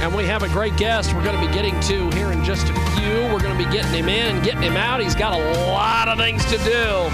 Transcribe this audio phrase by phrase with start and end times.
[0.00, 2.68] And we have a great guest we're going to be getting to here in just
[2.68, 3.12] a few.
[3.32, 5.00] We're going to be getting him in and getting him out.
[5.00, 7.08] He's got a lot of things to do.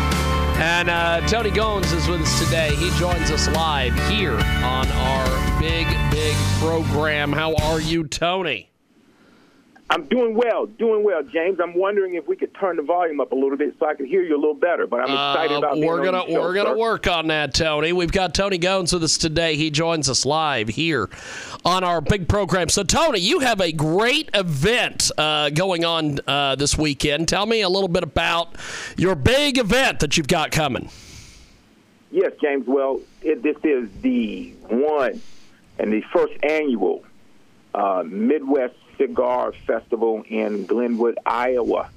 [0.61, 2.75] And uh, Tony Goins is with us today.
[2.75, 7.33] He joins us live here on our big, big program.
[7.33, 8.70] How are you, Tony?
[9.93, 11.59] I'm doing well, doing well, James.
[11.61, 14.07] I'm wondering if we could turn the volume up a little bit so I can
[14.07, 14.87] hear you a little better.
[14.87, 17.93] But I'm excited Uh, about we're on gonna show, we're gonna work on that, Tony.
[17.93, 19.57] We've got Tony Goins with us today.
[19.57, 21.11] He joins us live here
[21.65, 22.69] on our big program.
[22.69, 27.27] So, Tony, you have a great event uh, going on uh, this weekend.
[27.27, 28.55] Tell me a little bit about
[28.97, 30.89] your big event that you've got coming.
[32.13, 32.65] Yes, James.
[32.69, 35.21] Well, it, this is the one
[35.81, 37.03] and the first annual
[37.75, 41.89] uh, Midwest Cigar Festival in Glenwood, Iowa.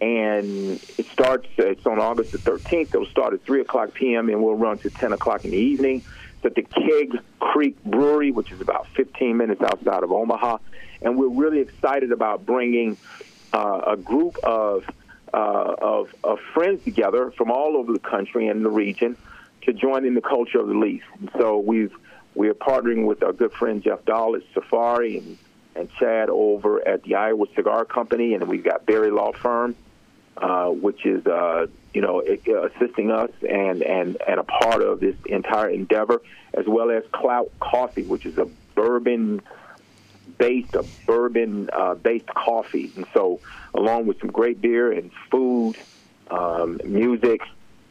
[0.00, 2.94] And it starts, it's on August the 13th.
[2.94, 4.30] It'll start at 3 o'clock p.m.
[4.30, 6.02] and we'll run to 10 o'clock in the evening.
[6.36, 10.56] It's at the Keg Creek Brewery, which is about 15 minutes outside of Omaha.
[11.02, 12.96] And we're really excited about bringing
[13.52, 14.86] uh, a group of,
[15.34, 19.18] uh, of, of friends together from all over the country and the region
[19.62, 21.02] to join in the culture of the leaf.
[21.18, 21.94] And so we've
[22.36, 25.36] we are partnering with our good friend Jeff Dahl at Safari and,
[25.80, 29.74] and Chad over at the Iowa Cigar Company, and we've got Barry Law Firm,
[30.36, 35.16] uh, which is uh, you know assisting us and, and and a part of this
[35.26, 36.22] entire endeavor,
[36.54, 39.42] as well as Clout Coffee, which is a bourbon
[40.38, 43.40] based a bourbon uh, based coffee, and so
[43.74, 45.76] along with some great beer and food,
[46.30, 47.42] um, music,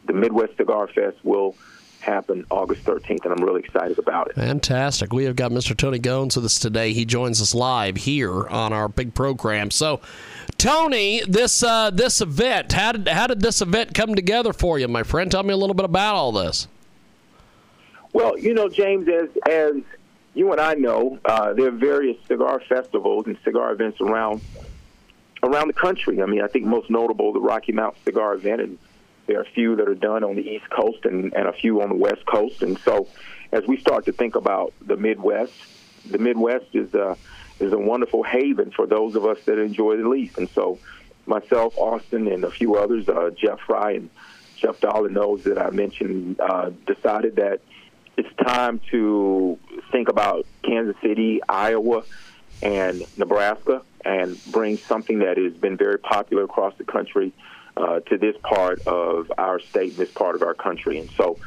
[0.06, 1.54] the Midwest Cigar Fest will
[2.00, 4.34] happen August 13th, and I'm really excited about it.
[4.34, 5.12] Fantastic.
[5.12, 5.76] We have got Mr.
[5.76, 6.92] Tony Goins with us today.
[6.92, 9.70] He joins us live here on our big program.
[9.70, 10.00] So,
[10.58, 14.88] Tony, this uh, this event, how did how did this event come together for you,
[14.88, 15.30] my friend?
[15.30, 16.68] Tell me a little bit about all this.
[18.12, 19.74] Well, you know, James, as as
[20.34, 24.40] you and I know, uh, there are various cigar festivals and cigar events around
[25.42, 26.20] around the country.
[26.22, 28.78] I mean, I think most notable the Rocky Mountain Cigar Event, and
[29.30, 31.82] there are a few that are done on the East Coast and, and a few
[31.82, 32.62] on the West Coast.
[32.62, 33.06] And so,
[33.52, 35.52] as we start to think about the Midwest,
[36.04, 37.16] the Midwest is a
[37.60, 40.36] is a wonderful haven for those of us that enjoy the leaf.
[40.36, 40.80] And so,
[41.26, 44.10] myself, Austin, and a few others, uh, Jeff Fry and
[44.56, 47.60] Jeff Dollar knows that I mentioned, uh, decided that
[48.16, 49.60] it's time to
[49.92, 52.02] think about Kansas City, Iowa,
[52.62, 57.32] and Nebraska, and bring something that has been very popular across the country
[57.76, 60.98] uh, to this part of our state this part of our country.
[60.98, 61.38] And so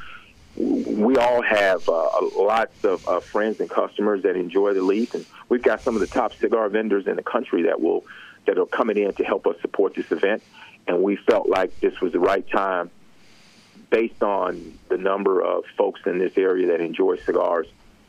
[0.55, 5.25] we all have uh, lots of uh, friends and customers that enjoy the leaf, and
[5.49, 8.05] we've got some of the top cigar vendors in the country that will
[8.45, 10.43] that are coming in to help us support this event.
[10.85, 12.91] And we felt like this was the right time,
[13.89, 17.67] based on the number of folks in this area that enjoy cigars,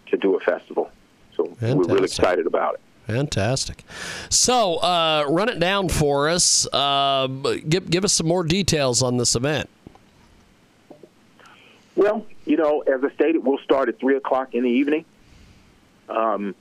[0.09, 0.91] to do a festival.
[1.37, 2.81] So we're really excited about it.
[3.07, 3.85] Fantastic.
[4.31, 6.67] So, uh, run it down for us.
[6.73, 7.27] Uh,
[7.69, 9.69] give give us some more details on this event.
[11.97, 15.05] Well, you know, as I stated, we'll start at three o'clock in the evening.
[16.09, 16.55] Um,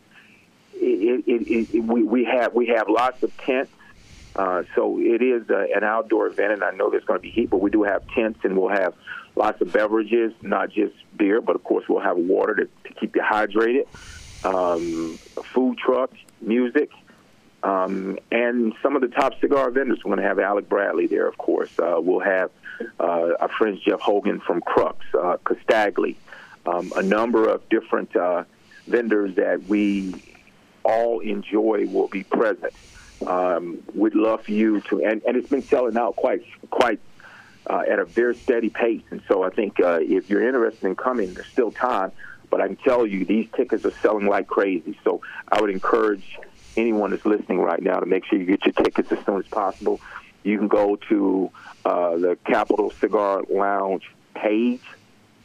[0.74, 3.72] it, it, it, we, we have we have lots of tents,
[4.36, 7.31] uh, so it is uh an outdoor event, and I know there's going to be
[7.31, 8.94] heat, but we do have tents, and we'll have
[9.36, 13.16] lots of beverages, not just beer, but of course we'll have water to, to keep
[13.16, 13.88] you hydrated,
[14.46, 15.18] um,
[15.54, 16.90] food trucks, music,
[17.64, 20.00] um, and some of the top cigar vendors.
[20.04, 21.72] We're going to have Alec Bradley there, of course.
[21.80, 22.52] Uh, we'll have
[23.00, 25.38] uh, our friends Jeff Hogan from Crux, uh,
[26.66, 28.44] um, a number of different uh,
[28.88, 30.13] vendors that we
[30.84, 32.74] all enjoy will be present.
[33.25, 37.00] Um, we'd love for you to, and, and it's been selling out quite quite
[37.69, 39.04] uh, at a very steady pace.
[39.12, 42.12] And so I think uh, if you're interested in coming, there's still time.
[42.53, 44.95] But I can tell you, these tickets are selling like crazy.
[45.03, 45.21] So
[45.51, 46.38] I would encourage
[46.77, 49.47] anyone that's listening right now to make sure you get your tickets as soon as
[49.47, 50.00] possible.
[50.44, 51.50] You can go to
[51.83, 54.03] uh, the Capital Cigar Lounge
[54.35, 54.83] page,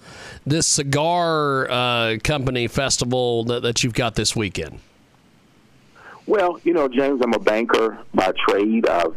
[0.45, 4.79] this cigar uh, company festival that, that you've got this weekend.
[6.27, 8.85] Well, you know, James, I'm a banker by trade.
[8.85, 9.15] I've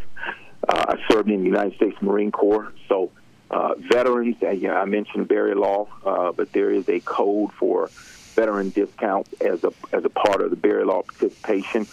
[0.69, 3.11] uh, I served in the United States Marine Corps, so
[3.51, 4.37] uh, veterans.
[4.41, 7.91] You know, I mentioned Barry Law, uh, but there is a code for
[8.35, 11.89] veteran discount as a as a part of the Barry Law participation.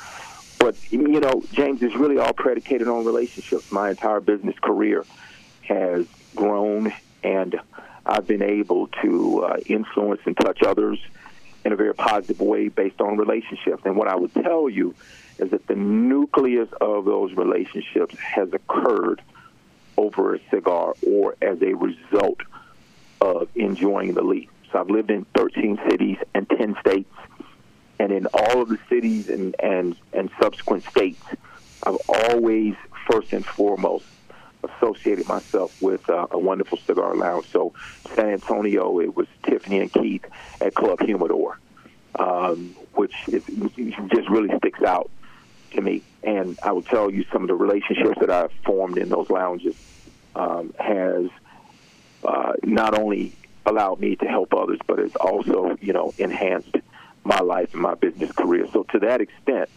[0.60, 3.72] But you know, James is really all predicated on relationships.
[3.72, 5.06] My entire business career
[5.62, 7.60] has grown, and
[8.06, 11.00] I've been able to uh, influence and touch others
[11.64, 13.84] in a very positive way based on relationships.
[13.86, 14.96] And what I would tell you
[15.38, 19.22] is that the nucleus of those relationships has occurred
[19.98, 22.40] over a cigar or as a result
[23.22, 24.50] of enjoying the leaf.
[24.72, 27.14] So I've lived in 13 cities and 10 states
[28.00, 31.22] and in all of the cities and, and, and subsequent states,
[31.84, 32.76] I've always,
[33.10, 34.06] first and foremost,
[34.64, 37.46] associated myself with uh, a wonderful cigar lounge.
[37.52, 37.74] So,
[38.16, 40.26] San Antonio, it was Tiffany and Keith
[40.60, 41.60] at Club Humidor,
[42.16, 45.10] um, which is, just really sticks out
[45.72, 46.04] to me.
[46.24, 49.76] And I will tell you some of the relationships that I've formed in those lounges
[50.36, 51.28] um, has
[52.24, 53.34] uh, not only
[53.66, 56.76] allowed me to help others, but it's also, you know, enhanced
[57.24, 58.68] my life and my business career.
[58.72, 59.70] So to that extent,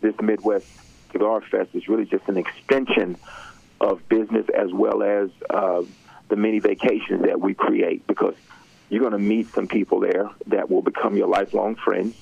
[0.00, 0.66] this Midwest
[1.12, 3.16] Cigar Fest is really just an extension
[3.80, 5.82] of business as well as uh,
[6.28, 8.34] the many vacations that we create because
[8.88, 12.14] you're going to meet some people there that will become your lifelong friends.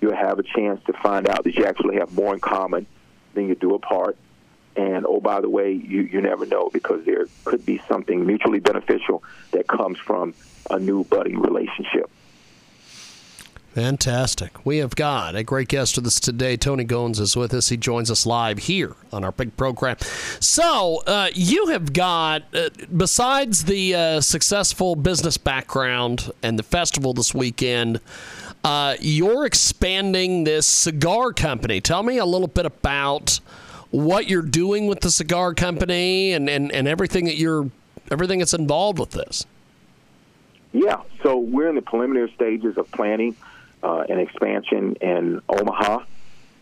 [0.00, 2.86] You'll have a chance to find out that you actually have more in common
[3.34, 4.16] than you do apart.
[4.76, 8.60] And oh, by the way, you, you never know because there could be something mutually
[8.60, 10.34] beneficial that comes from
[10.70, 12.10] a new budding relationship.
[13.76, 14.64] Fantastic.
[14.64, 16.56] We have got a great guest with us today.
[16.56, 17.68] Tony Goins is with us.
[17.68, 19.98] He joins us live here on our big program.
[20.40, 27.12] So, uh, you have got, uh, besides the uh, successful business background and the festival
[27.12, 28.00] this weekend,
[28.64, 31.82] uh, you're expanding this cigar company.
[31.82, 33.40] Tell me a little bit about
[33.90, 37.70] what you're doing with the cigar company and, and, and everything that you're
[38.10, 39.44] everything that's involved with this.
[40.72, 43.36] Yeah, so we're in the preliminary stages of planning
[43.86, 46.04] uh, an expansion in Omaha.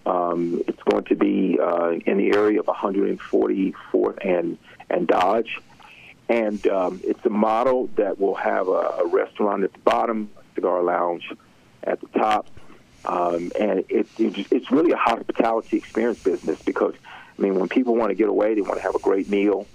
[0.04, 4.58] Um, it's going to be uh, in the area of 144th and
[4.90, 5.58] and Dodge,
[6.28, 10.54] and um, it's a model that will have a, a restaurant at the bottom, a
[10.54, 11.32] cigar lounge
[11.82, 12.46] at the top,
[13.06, 16.94] um, and it, it, it's really a hospitality experience business because
[17.38, 19.66] I mean when people want to get away, they want to have a great meal.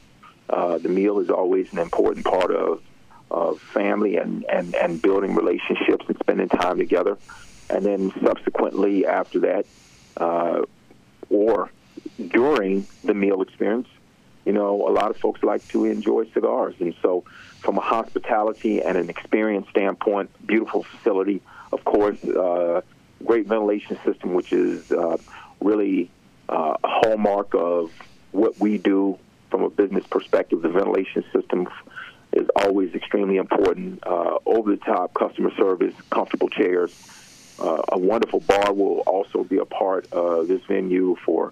[0.47, 2.83] Uh, the meal is always an important part of
[3.31, 7.17] of family and, and, and building relationships and spending time together.
[7.69, 9.65] And then subsequently after that,
[10.17, 10.61] uh,
[11.29, 11.69] or
[12.29, 13.87] during the meal experience,
[14.45, 16.75] you know, a lot of folks like to enjoy cigars.
[16.79, 17.23] And so,
[17.59, 21.41] from a hospitality and an experience standpoint, beautiful facility,
[21.71, 22.81] of course, uh,
[23.23, 25.17] great ventilation system, which is uh,
[25.61, 26.09] really
[26.47, 27.91] uh, a hallmark of
[28.31, 29.19] what we do
[29.51, 30.61] from a business perspective.
[30.61, 31.67] The ventilation system
[32.33, 34.05] is always extremely important.
[34.05, 36.91] Uh, over the top customer service, comfortable chairs.
[37.59, 41.51] Uh, a wonderful bar will also be a part of this venue for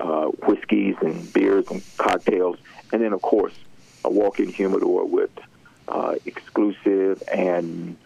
[0.00, 2.58] uh, whiskeys and beers and cocktails.
[2.92, 3.54] And then, of course,
[4.04, 5.30] a walk in humidor with
[5.88, 7.96] uh, exclusive and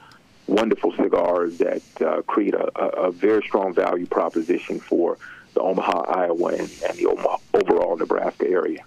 [0.47, 5.19] wonderful cigars that uh, create a, a, very strong value proposition for
[5.55, 8.85] the Omaha, Iowa, and, and the Omaha, overall Nebraska area.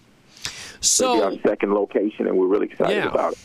[0.82, 3.10] So our second location, and we're really excited yeah.
[3.10, 3.40] about it.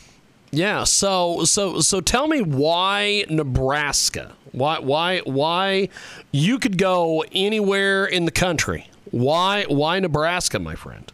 [0.55, 0.85] Yeah.
[0.85, 4.31] So so so tell me why Nebraska?
[4.53, 5.89] Why why why
[6.31, 8.89] you could go anywhere in the country?
[9.11, 11.11] Why why Nebraska, my friend?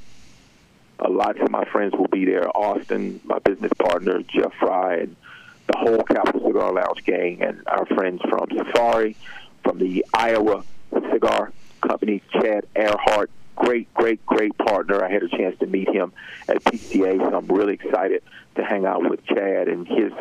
[0.99, 2.49] Uh, lots of my friends will be there.
[2.57, 5.17] Austin, my business partner, Jeff Fry, and
[5.67, 9.17] the whole Capital Cigar Lounge gang, and our friends from Safari,
[9.63, 10.65] from the Iowa
[11.13, 13.31] Cigar Company, Chad Earhart.
[13.55, 15.05] Great, great, great partner.
[15.05, 16.13] I had a chance to meet him
[16.49, 18.23] at PCA, so I'm really excited
[18.57, 20.13] to hang out with Chad and his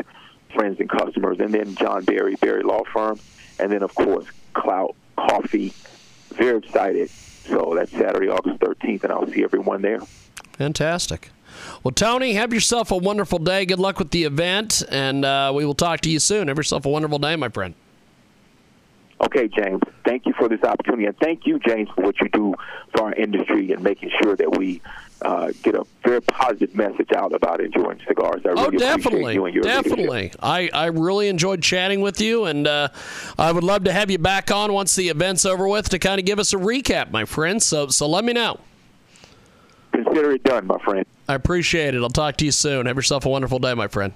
[0.53, 1.39] friends and customers.
[1.39, 3.19] And then John Barry, Barry Law Firm.
[3.59, 5.73] And then, of course, Clout Coffee.
[6.29, 7.09] Very excited.
[7.09, 9.99] So that's Saturday, August 13th, and I'll see everyone there.
[10.53, 11.29] Fantastic.
[11.83, 13.65] Well, Tony, have yourself a wonderful day.
[13.65, 16.47] Good luck with the event, and uh, we will talk to you soon.
[16.47, 17.73] Have yourself a wonderful day, my friend.
[19.23, 19.81] Okay, James.
[20.03, 22.55] Thank you for this opportunity, and thank you, James, for what you do
[22.95, 24.81] for our industry and making sure that we
[25.21, 28.41] uh, get a very positive message out about enjoying cigars.
[28.45, 30.33] I really oh, definitely, you definitely.
[30.41, 32.87] I, I really enjoyed chatting with you, and uh,
[33.37, 36.19] I would love to have you back on once the event's over with to kind
[36.19, 37.61] of give us a recap, my friend.
[37.61, 38.59] So, so let me know.
[39.91, 41.05] Consider it done, my friend.
[41.29, 42.01] I appreciate it.
[42.01, 42.87] I'll talk to you soon.
[42.87, 44.13] Have yourself a wonderful day, my friend.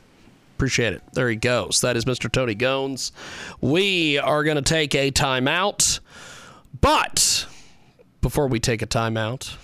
[0.55, 1.03] Appreciate it.
[1.12, 1.81] There he goes.
[1.81, 2.31] That is Mr.
[2.31, 3.12] Tony Goins.
[3.59, 6.00] We are going to take a timeout.
[6.79, 7.45] But
[8.21, 9.57] before we take a timeout,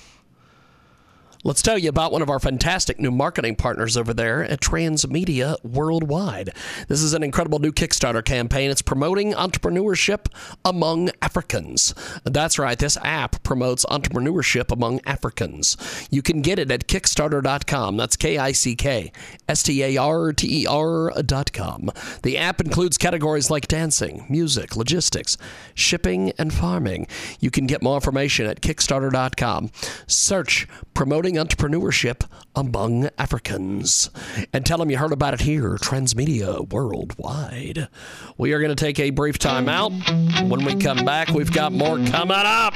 [1.44, 5.56] Let's tell you about one of our fantastic new marketing partners over there at Transmedia
[5.64, 6.52] Worldwide.
[6.88, 8.70] This is an incredible new Kickstarter campaign.
[8.70, 10.28] It's promoting entrepreneurship
[10.64, 11.96] among Africans.
[12.26, 15.78] That's right, this app promotes entrepreneurship among Africans.
[16.12, 17.98] You can get it at Kickstarter.com.
[17.98, 19.12] That's K I C K
[19.50, 21.90] S T A R T E R.com.
[22.22, 25.38] The app includes categories like dancing, music, logistics,
[25.74, 27.08] shipping, and farming.
[27.40, 29.72] You can get more information at Kickstarter.com.
[30.06, 34.10] Search Promoting entrepreneurship among Africans.
[34.54, 37.88] And tell them you heard about it here, Transmedia Worldwide.
[38.38, 39.92] We are going to take a brief time out.
[40.44, 42.76] When we come back, we've got more coming up.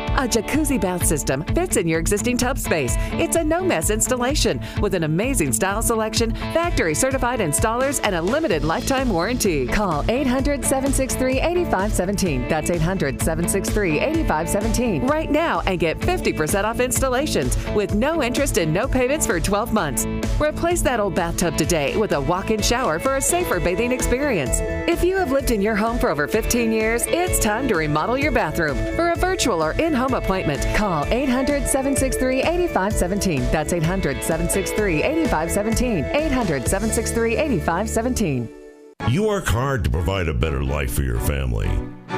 [0.17, 2.95] A jacuzzi bath system fits in your existing tub space.
[3.13, 8.21] It's a no mess installation with an amazing style selection, factory certified installers, and a
[8.21, 9.65] limited lifetime warranty.
[9.65, 12.47] Call 800 763 8517.
[12.49, 18.71] That's 800 763 8517 right now and get 50% off installations with no interest and
[18.71, 20.05] no payments for 12 months.
[20.39, 24.59] Replace that old bathtub today with a walk in shower for a safer bathing experience.
[24.87, 28.17] If you have lived in your home for over 15 years, it's time to remodel
[28.17, 28.75] your bathroom.
[28.95, 33.41] For a virtual or in home appointment, call 800 763 8517.
[33.51, 36.05] That's 800 763 8517.
[36.05, 38.61] 800 763 8517.
[39.09, 41.69] You work hard to provide a better life for your family.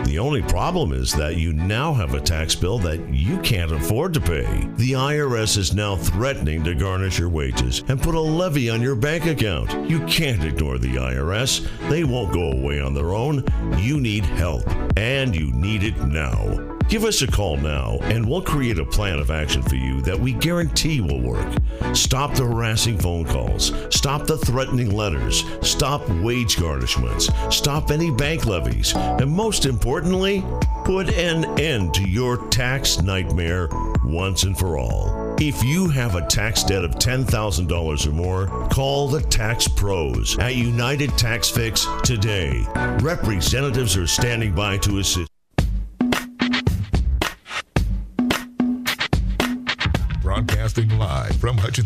[0.05, 4.13] The only problem is that you now have a tax bill that you can't afford
[4.15, 4.67] to pay.
[4.75, 8.95] The IRS is now threatening to garnish your wages and put a levy on your
[8.95, 9.89] bank account.
[9.89, 11.67] You can't ignore the IRS.
[11.89, 13.43] They won't go away on their own.
[13.77, 14.63] You need help,
[14.97, 16.72] and you need it now.
[16.89, 20.19] Give us a call now and we'll create a plan of action for you that
[20.19, 21.47] we guarantee will work.
[21.93, 23.73] Stop the harassing phone calls.
[23.89, 25.43] Stop the threatening letters.
[25.61, 27.31] Stop wage garnishments.
[27.51, 28.93] Stop any bank levies.
[28.95, 30.43] And most importantly,
[30.83, 33.69] put an end to your tax nightmare
[34.03, 35.35] once and for all.
[35.39, 40.55] If you have a tax debt of $10,000 or more, call the Tax Pros at
[40.55, 42.63] United Tax Fix today.
[43.01, 45.32] Representatives are standing by to assist.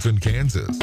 [0.07, 0.79] From Kansas.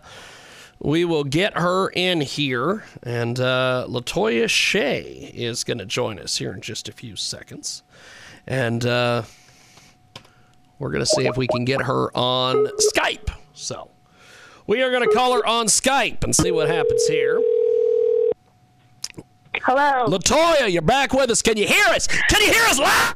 [0.79, 2.83] we will get her in here.
[3.01, 7.81] And uh, Latoya Shea is going to join us here in just a few seconds.
[8.45, 9.23] And uh,
[10.77, 13.33] we're going to see if we can get her on Skype.
[13.53, 13.89] So
[14.67, 17.41] we are going to call her on Skype and see what happens here.
[19.65, 20.05] Hello.
[20.05, 21.41] Latoya, you're back with us.
[21.41, 22.05] Can you hear us?
[22.05, 23.15] Can you hear us loud?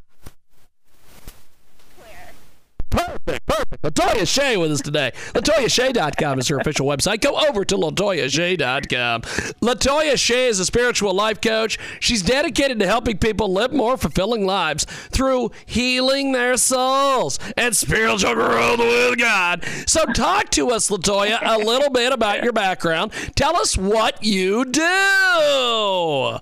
[2.90, 3.39] Perfect, perfect.
[3.84, 5.14] Latoya Shea with us today.
[5.34, 7.22] LatoyaShea.com is her official website.
[7.22, 9.22] Go over to LatoyaShea.com.
[9.22, 11.78] Latoya Shea is a spiritual life coach.
[12.02, 18.34] She's dedicated to helping people live more fulfilling lives through healing their souls and spiritual
[18.34, 19.64] growth with God.
[19.88, 23.14] So, talk to us, Latoya, a little bit about your background.
[23.36, 26.40] Tell us what you do.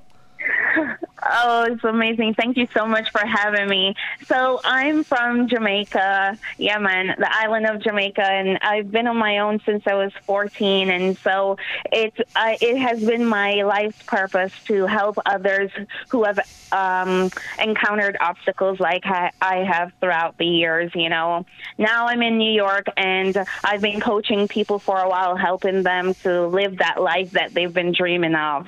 [1.24, 2.36] Oh, it's amazing.
[2.36, 3.96] Thank you so much for having me.
[4.26, 9.60] So, I'm from Jamaica, Yemen, the island of Jamaica, and I've been on my own
[9.66, 10.90] since I was 14.
[10.90, 11.58] And so,
[11.92, 15.72] it's I, it has been my life's purpose to help others
[16.10, 16.40] who have
[16.72, 20.92] um, encountered obstacles like I have throughout the years.
[20.94, 21.46] You know,
[21.78, 26.14] now I'm in New York, and I've been coaching people for a while, helping them
[26.24, 28.68] to live that life that they've been dreaming of.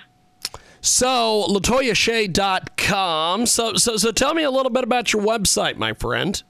[0.82, 3.46] So, LatoyaShea.com.
[3.46, 6.42] So, so, so tell me a little bit about your website, my friend.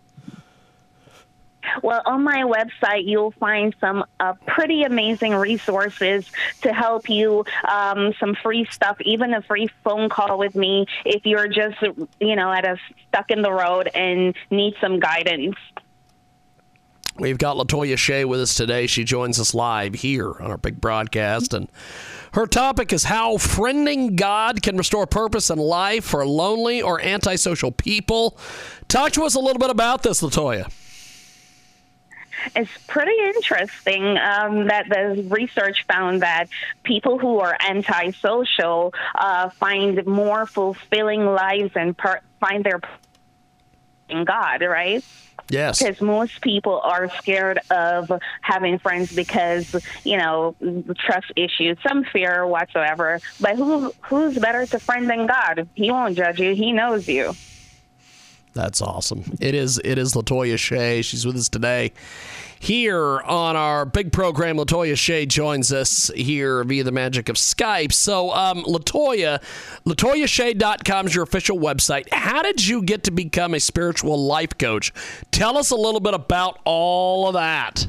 [1.84, 6.30] Well, on my website, you'll find some uh, pretty amazing resources
[6.62, 11.26] to help you, um, some free stuff, even a free phone call with me if
[11.26, 11.78] you're just,
[12.20, 15.56] you know, at a stuck in the road and need some guidance.
[17.18, 18.88] We've got Latoya Shea with us today.
[18.88, 21.70] She joins us live here on our big broadcast, and
[22.34, 27.72] Her topic is how friending God can restore purpose in life for lonely or antisocial
[27.72, 28.38] people.
[28.88, 30.72] Talk to us a little bit about this, Latoya.
[32.56, 36.48] It's pretty interesting um, that the research found that
[36.84, 42.80] people who are antisocial uh, find more fulfilling lives and per- find their
[44.08, 45.04] in God, right?
[45.50, 45.80] Yes.
[45.80, 50.56] Because most people are scared of having friends because, you know,
[50.96, 53.20] trust issues, some fear whatsoever.
[53.40, 55.68] But who who's better to friend than God?
[55.76, 56.54] He won't judge you.
[56.56, 57.34] He knows you.
[58.54, 59.24] That's awesome.
[59.40, 59.80] It is.
[59.84, 61.02] It is Latoya Shea.
[61.02, 61.94] She's with us today
[62.60, 64.58] here on our big program.
[64.58, 67.94] Latoya Shea joins us here via the magic of Skype.
[67.94, 69.42] So, um, Latoya,
[69.86, 72.08] LatoyaShea.com is your official website.
[72.12, 74.94] How did you get to become a spiritual life coach?
[75.32, 77.88] Tell us a little bit about all of that.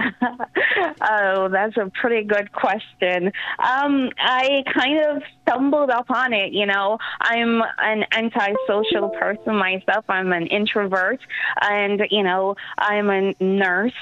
[1.02, 3.32] oh, that's a pretty good question.
[3.58, 6.52] Um, I kind of stumbled upon it.
[6.52, 10.04] You know, I'm an antisocial person myself.
[10.08, 11.20] I'm an introvert,
[11.62, 13.92] and you know, I'm a nurse.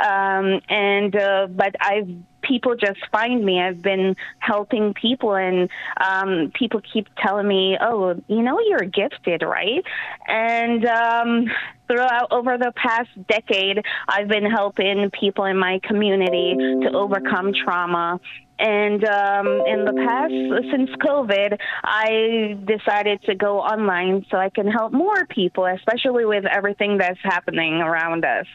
[0.00, 2.08] Um, and uh, but I've
[2.42, 3.60] people just find me.
[3.60, 9.42] I've been helping people, and um, people keep telling me, "Oh, you know, you're gifted,
[9.42, 9.84] right?"
[10.26, 11.46] And um,
[11.88, 18.20] throughout over the past decade, I've been helping people in my community to overcome trauma.
[18.58, 24.68] And um, in the past, since COVID, I decided to go online so I can
[24.68, 28.46] help more people, especially with everything that's happening around us.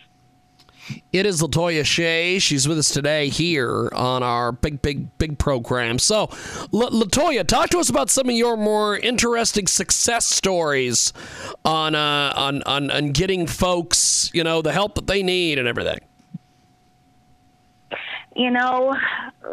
[1.11, 2.39] It is Latoya Shea.
[2.39, 5.99] She's with us today here on our big, big, big program.
[5.99, 6.23] So,
[6.73, 11.13] L- Latoya, talk to us about some of your more interesting success stories
[11.65, 15.67] on, uh, on on on getting folks, you know, the help that they need and
[15.67, 15.99] everything
[18.37, 18.95] you know,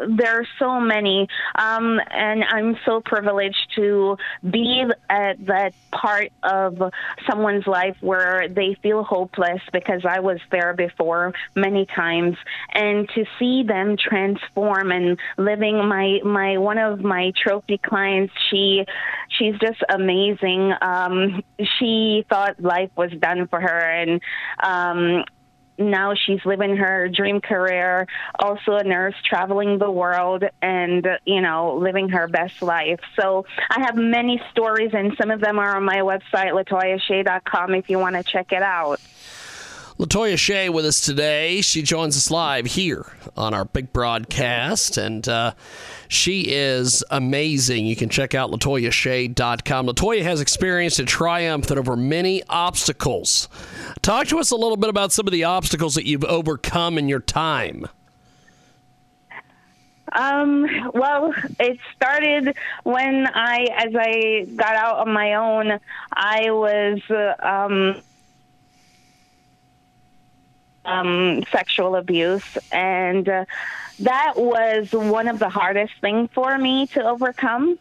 [0.09, 4.17] there are so many, um, and I'm so privileged to
[4.47, 6.91] be at that part of
[7.27, 12.37] someone's life where they feel hopeless because I was there before many times,
[12.73, 15.77] and to see them transform and living.
[15.87, 18.85] My my one of my trophy clients, she
[19.29, 20.73] she's just amazing.
[20.81, 21.43] Um,
[21.79, 24.21] she thought life was done for her, and
[24.61, 25.23] um,
[25.77, 28.07] now she's living her dream career,
[28.39, 32.99] also a nurse, traveling the world, and, you know, living her best life.
[33.19, 37.89] So I have many stories, and some of them are on my website, latoyashea.com, if
[37.89, 38.99] you want to check it out.
[39.97, 41.61] Latoya Shea with us today.
[41.61, 43.05] She joins us live here
[43.37, 45.53] on our big broadcast, and uh,
[46.09, 47.85] she is amazing.
[47.85, 49.87] You can check out latoyashea.com.
[49.87, 53.47] Latoya has experienced and triumphed over many obstacles.
[54.01, 57.07] Talk to us a little bit about some of the obstacles that you've overcome in
[57.07, 57.87] your time.
[60.11, 62.53] Um, well, it started
[62.83, 65.79] when I, as I got out on my own,
[66.11, 68.01] I was, uh, um,
[70.85, 73.45] um, sexual abuse, and uh,
[73.99, 77.77] that was one of the hardest things for me to overcome.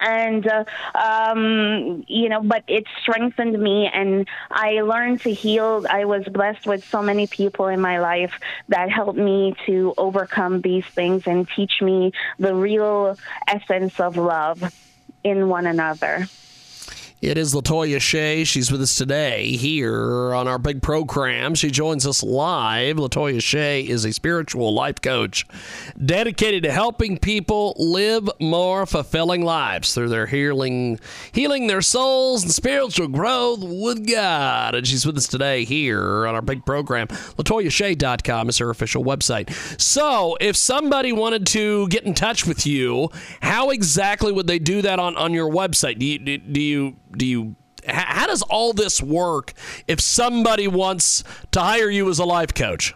[0.00, 0.64] And, uh,
[0.96, 5.84] um, you know, but it strengthened me and I learned to heal.
[5.90, 8.32] I was blessed with so many people in my life
[8.68, 14.62] that helped me to overcome these things and teach me the real essence of love
[15.24, 16.30] in one another.
[17.20, 18.44] It is Latoya Shea.
[18.44, 21.54] She's with us today here on our big program.
[21.54, 22.96] She joins us live.
[22.96, 25.46] Latoya Shea is a spiritual life coach
[26.02, 30.98] dedicated to helping people live more fulfilling lives through their healing,
[31.30, 34.74] healing their souls and spiritual growth with God.
[34.74, 37.08] And she's with us today here on our big program.
[37.08, 39.50] LatoyaShea.com is her official website.
[39.78, 43.10] So, if somebody wanted to get in touch with you,
[43.42, 45.98] how exactly would they do that on, on your website?
[45.98, 49.54] Do you do, do you do you how does all this work
[49.88, 52.94] if somebody wants to hire you as a life coach?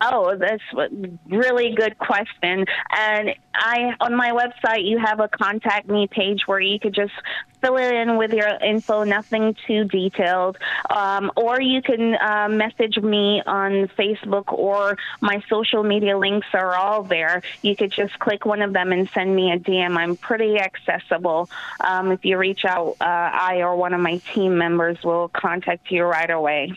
[0.00, 0.88] Oh, that's a
[1.28, 2.66] really good question.
[2.90, 7.12] And I on my website you have a contact me page where you could just
[7.60, 10.58] fill it in with your info, nothing too detailed.
[10.90, 16.74] Um, or you can uh, message me on Facebook or my social media links are
[16.74, 17.42] all there.
[17.62, 19.96] You could just click one of them and send me a DM.
[19.96, 21.48] I'm pretty accessible.
[21.80, 25.90] Um, if you reach out, uh, I or one of my team members will contact
[25.90, 26.74] you right away.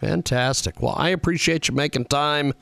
[0.00, 0.80] Fantastic.
[0.80, 2.54] Well, I appreciate you making time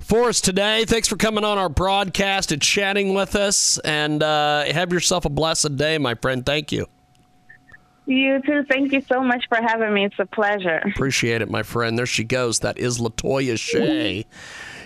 [0.00, 0.84] for us today.
[0.84, 3.78] Thanks for coming on our broadcast and chatting with us.
[3.78, 6.44] And uh, have yourself a blessed day, my friend.
[6.44, 6.86] Thank you.
[8.06, 8.64] You too.
[8.68, 10.04] Thank you so much for having me.
[10.04, 10.82] It's a pleasure.
[10.84, 11.96] Appreciate it, my friend.
[11.96, 12.58] There she goes.
[12.58, 14.26] That is Latoya Shea.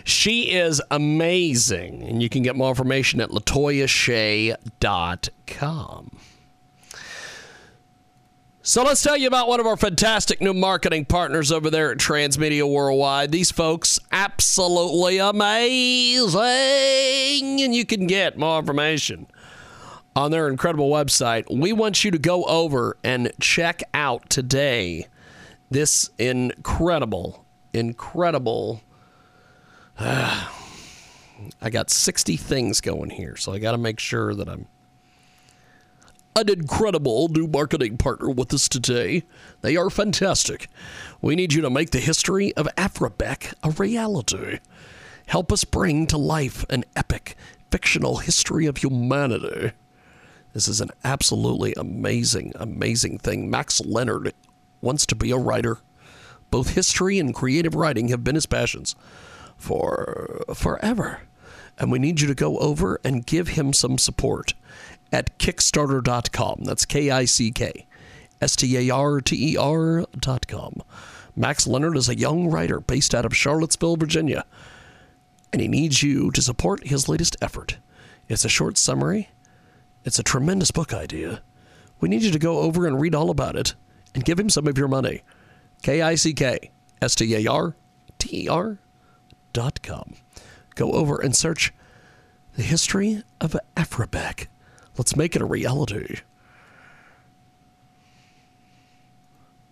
[0.05, 6.11] She is amazing, and you can get more information at latoyashea.com.
[8.69, 11.97] So let's tell you about one of our fantastic new marketing partners over there at
[11.97, 13.33] Transmedia Worldwide.
[13.33, 16.37] These folks absolutely amazing,
[17.63, 19.27] and you can get more information
[20.15, 21.47] on their incredible website.
[21.51, 25.07] We want you to go over and check out today
[25.71, 28.83] this incredible, incredible.
[29.99, 30.47] I
[31.71, 34.67] got 60 things going here, so I got to make sure that I'm
[36.39, 39.25] an incredible new marketing partner with us today.
[39.63, 40.69] They are fantastic.
[41.21, 44.61] We need you to make the history of Afrabec a reality.
[45.27, 47.37] Help us bring to life an epic
[47.71, 49.73] fictional history of humanity.
[50.53, 53.51] This is an absolutely amazing, amazing thing.
[53.51, 54.33] Max Leonard
[54.81, 55.79] wants to be a writer.
[56.51, 58.95] Both history and creative writing have been his passions
[59.57, 61.23] for forever.
[61.77, 64.55] And we need you to go over and give him some support
[65.13, 66.65] at Kickstarter.com.
[66.65, 67.87] That's K I C K
[68.41, 70.83] S T A R T E R.com.
[71.37, 74.45] Max Leonard is a young writer based out of Charlottesville, Virginia,
[75.53, 77.79] and he needs you to support his latest effort.
[78.29, 79.31] It's a short summary,
[80.05, 81.43] it's a tremendous book idea.
[82.01, 83.75] We need you to go over and read all about it
[84.15, 85.23] and give him some of your money.
[85.83, 87.77] K I C K S T A R
[88.19, 88.79] T E R
[89.53, 90.15] dot com.
[90.75, 91.73] Go over and search
[92.55, 94.47] the history of Afrabec.
[94.99, 96.17] Let's make it a reality.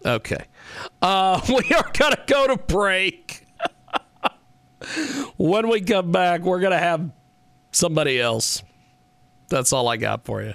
[0.04, 0.44] Okay.
[1.02, 3.44] Uh, we are going to go to break.
[5.36, 7.10] when we come back, we're going to have
[7.72, 8.62] somebody else.
[9.48, 10.54] That's all I got for you.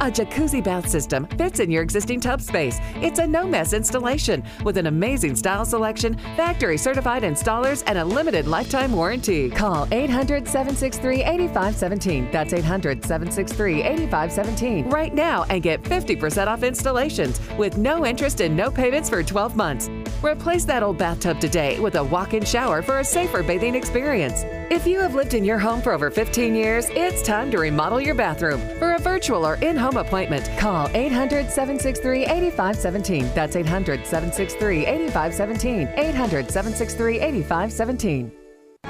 [0.00, 2.78] A jacuzzi bath system fits in your existing tub space.
[2.96, 8.04] It's a no mess installation with an amazing style selection, factory certified installers, and a
[8.04, 9.50] limited lifetime warranty.
[9.50, 12.30] Call 800 763 8517.
[12.32, 18.56] That's 800 763 8517 right now and get 50% off installations with no interest and
[18.56, 19.90] no payments for 12 months.
[20.22, 24.44] Replace that old bathtub today with a walk in shower for a safer bathing experience.
[24.70, 28.00] If you have lived in your home for over 15 years, it's time to remodel
[28.00, 28.60] your bathroom.
[28.78, 33.34] For a virtual or in home appointment, call 800 763 8517.
[33.34, 35.88] That's 800 763 8517.
[35.96, 38.32] 800 763 8517.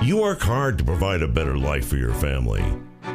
[0.03, 2.65] You work hard to provide a better life for your family.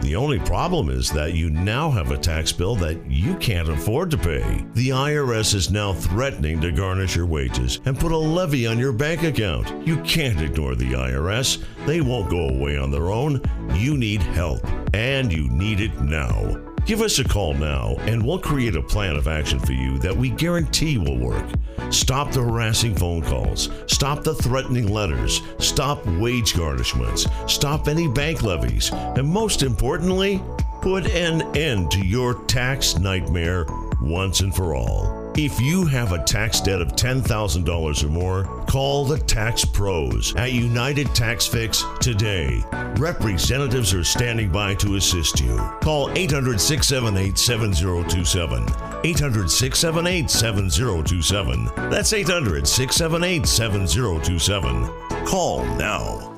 [0.05, 4.11] The only problem is that you now have a tax bill that you can't afford
[4.11, 4.63] to pay.
[4.75, 8.93] The IRS is now threatening to garnish your wages and put a levy on your
[8.93, 9.87] bank account.
[9.87, 11.63] You can't ignore the IRS.
[11.87, 13.41] They won't go away on their own.
[13.73, 14.61] You need help,
[14.93, 16.74] and you need it now.
[16.85, 20.15] Give us a call now, and we'll create a plan of action for you that
[20.15, 21.43] we guarantee will work.
[21.89, 23.71] Stop the harassing phone calls.
[23.87, 25.41] Stop the threatening letters.
[25.57, 27.27] Stop wage garnishments.
[27.49, 28.91] Stop any bank levies.
[28.93, 30.43] And most importantly,
[30.83, 33.65] put an end to your tax nightmare
[33.99, 35.24] once and for all.
[35.37, 40.53] If you have a tax debt of $10,000 or more, call the Tax Pros at
[40.53, 42.63] United Tax Fix today.
[42.97, 45.57] Representatives are standing by to assist you.
[45.81, 48.63] Call 800 678 7027.
[49.03, 51.65] 800 678 7027.
[51.89, 55.25] That's 800 678 7027.
[55.25, 56.34] Call now.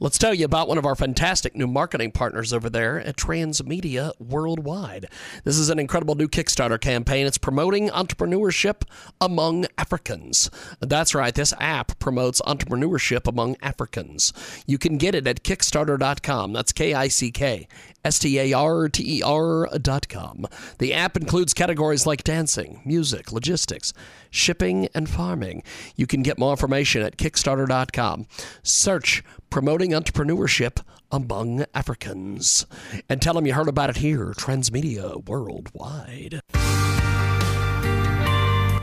[0.00, 4.12] Let's tell you about one of our fantastic new marketing partners over there at Transmedia
[4.20, 5.08] Worldwide.
[5.42, 7.26] This is an incredible new Kickstarter campaign.
[7.26, 8.82] It's promoting entrepreneurship
[9.20, 10.52] among Africans.
[10.78, 14.32] That's right, this app promotes entrepreneurship among Africans.
[14.68, 16.52] You can get it at Kickstarter.com.
[16.52, 17.66] That's K I C K
[18.08, 20.46] S T A R T E R.com.
[20.78, 23.92] The app includes categories like dancing, music, logistics,
[24.30, 25.62] shipping, and farming.
[25.94, 28.26] You can get more information at Kickstarter.com.
[28.62, 32.64] Search Promoting Entrepreneurship Among Africans.
[33.10, 36.40] And tell them you heard about it here, Transmedia Worldwide.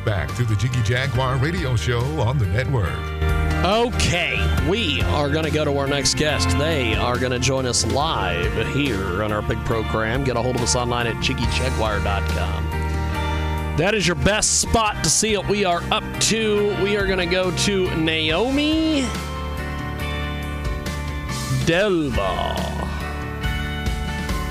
[0.05, 3.24] Back to the Jiggy Jaguar radio show on the network.
[3.65, 4.37] Okay,
[4.69, 6.55] we are going to go to our next guest.
[6.59, 10.23] They are going to join us live here on our big program.
[10.23, 12.63] Get a hold of us online at jiggyjaguar.com.
[13.77, 16.77] That is your best spot to see what we are up to.
[16.83, 19.01] We are going to go to Naomi
[21.65, 22.53] Delva,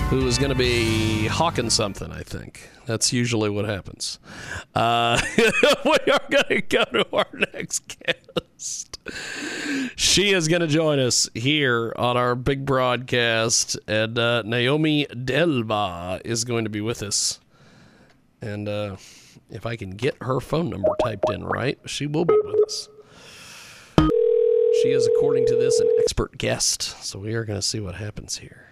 [0.09, 2.69] who is going to be hawking something, I think.
[2.87, 4.19] That's usually what happens.
[4.75, 5.21] Uh,
[5.85, 8.99] we are going to go to our next guest.
[9.97, 16.21] She is going to join us here on our big broadcast, and uh, Naomi Delva
[16.25, 17.41] is going to be with us.
[18.41, 18.97] And uh,
[19.51, 22.89] if I can get her phone number typed in right, she will be with us.
[24.83, 26.83] She is, according to this, an expert guest.
[27.03, 28.69] So we are going to see what happens here.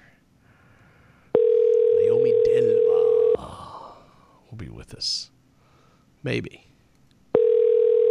[1.35, 3.93] Naomi Delva
[4.53, 5.31] will be with us.
[6.23, 6.67] Maybe.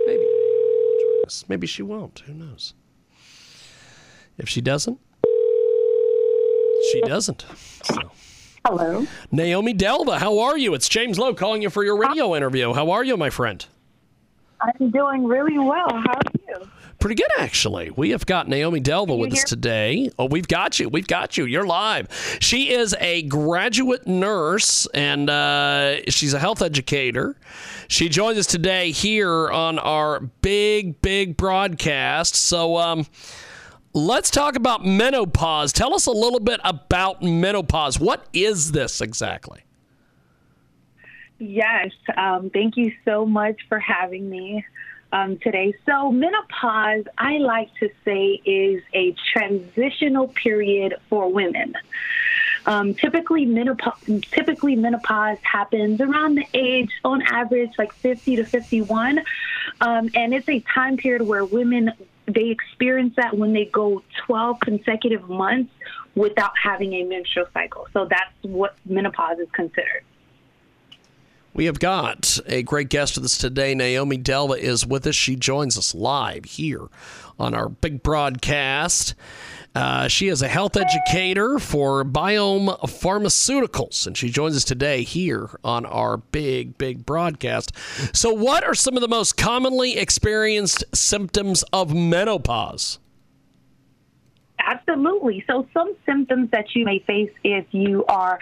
[0.06, 0.25] Maybe.
[0.25, 1.47] Join.
[1.47, 2.19] Maybe she won't.
[2.25, 2.73] Who knows?
[4.38, 4.99] If she doesn't,
[6.91, 7.45] she doesn't.
[7.84, 8.12] So.
[8.65, 9.06] Hello.
[9.32, 10.73] Naomi Delva, how are you?
[10.73, 12.73] It's James Lowe calling you for your radio interview.
[12.73, 13.63] How are you, my friend?
[14.62, 15.89] I'm doing really well.
[15.89, 16.40] How are you?
[17.02, 17.90] Pretty good, actually.
[17.90, 20.12] We have got Naomi Delva with us today.
[20.20, 20.88] Oh, we've got you.
[20.88, 21.46] We've got you.
[21.46, 22.08] You're live.
[22.40, 27.36] She is a graduate nurse and uh, she's a health educator.
[27.88, 32.36] She joins us today here on our big, big broadcast.
[32.36, 33.08] So, um,
[33.94, 35.74] let's talk about menopause.
[35.74, 38.00] Tell us a little bit about menopause.
[38.00, 39.64] What is this exactly?
[41.40, 41.90] Yes.
[42.16, 44.64] Um, thank you so much for having me
[45.12, 45.74] um, today.
[45.86, 51.76] So, menopause, I like to say, is a transitional period for women.
[52.65, 59.19] Um, typically, menopause, typically, menopause happens around the age, on average, like 50 to 51.
[59.82, 61.91] Um, and it's a time period where women
[62.28, 65.74] they experience that when they go 12 consecutive months
[66.15, 67.88] without having a menstrual cycle.
[67.93, 70.04] So that's what menopause is considered.
[71.54, 73.76] We have got a great guest with us today.
[73.76, 75.16] Naomi Delva is with us.
[75.16, 76.88] She joins us live here
[77.38, 79.16] on our big broadcast.
[79.76, 85.50] Uh, she is a health educator for Biome Pharmaceuticals, and she joins us today here
[85.64, 87.76] on our big, big broadcast.
[88.14, 93.00] So, what are some of the most commonly experienced symptoms of menopause?
[94.65, 95.43] Absolutely.
[95.47, 98.39] So, some symptoms that you may face if you are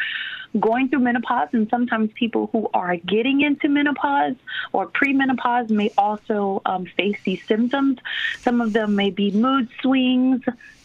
[0.59, 4.35] going through menopause, and sometimes people who are getting into menopause
[4.73, 7.99] or premenopause may also um, face these symptoms.
[8.43, 10.41] Some of them may be mood swings,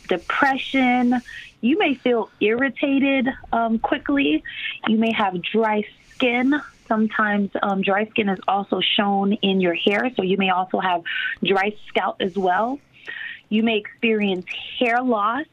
[0.08, 1.22] depression.
[1.60, 4.42] You may feel irritated um, quickly.
[4.86, 5.82] You may have dry
[6.14, 6.54] skin.
[6.86, 11.02] Sometimes um, dry skin is also shown in your hair, so you may also have
[11.42, 12.78] dry scalp as well.
[13.54, 14.46] You may experience
[14.80, 15.46] hair loss.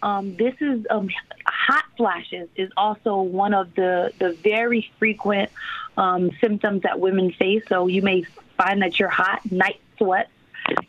[0.00, 1.10] Um, this is um,
[1.44, 5.50] hot flashes is also one of the the very frequent
[5.96, 7.64] um, symptoms that women face.
[7.68, 8.22] So you may
[8.56, 10.30] find that you're hot, night sweats.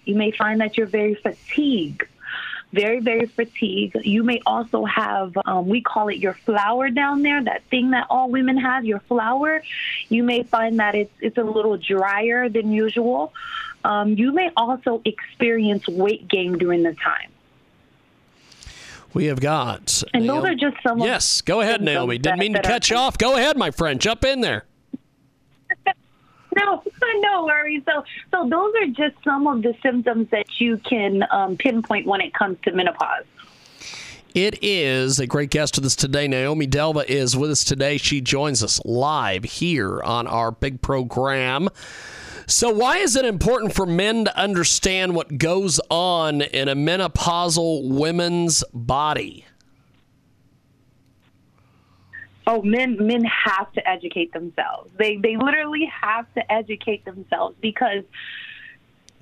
[0.06, 2.04] You may find that you're very fatigued,
[2.74, 3.96] very very fatigued.
[4.04, 8.08] You may also have um, we call it your flower down there, that thing that
[8.10, 9.64] all women have, your flower.
[10.10, 13.34] You may find that it's it's a little drier than usual.
[13.84, 17.32] Um, you may also experience weight gain during the time.
[19.14, 20.04] We have got.
[20.14, 22.20] And those are just some Yes, go ahead, Naomi.
[22.20, 23.18] Didn't mean to cut you off.
[23.18, 24.00] Go ahead, my friend.
[24.00, 24.67] Jump in there.
[26.56, 26.84] No,
[27.20, 27.84] no worries.
[27.86, 32.22] So, so those are just some of the symptoms that you can um, pinpoint when
[32.22, 33.26] it comes to menopause.
[34.34, 36.28] It is a great guest with us today.
[36.28, 37.98] Naomi Delva is with us today.
[37.98, 41.70] She joins us live here on our big program.
[42.46, 47.90] So, why is it important for men to understand what goes on in a menopausal
[47.90, 49.47] woman's body?
[52.50, 54.32] Oh, men men have to educate.
[54.34, 54.90] themselves.
[54.98, 58.04] They they literally have to educate themselves because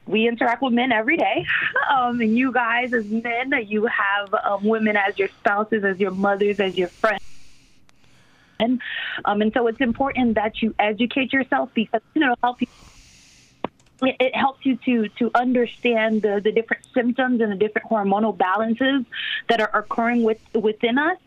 [0.06, 1.46] we interact with men every day.
[1.96, 6.12] Um, and you guys, as men, you have um, women as your spouses, as your
[6.12, 7.22] mothers, as your friends.
[8.60, 12.68] Um, and so it's important that you educate yourself because you know, it'll help you
[14.02, 18.38] it, it helps you to to understand the, the different symptoms and the different hormonal
[18.38, 19.06] balances
[19.50, 21.18] that are occurring with, within us.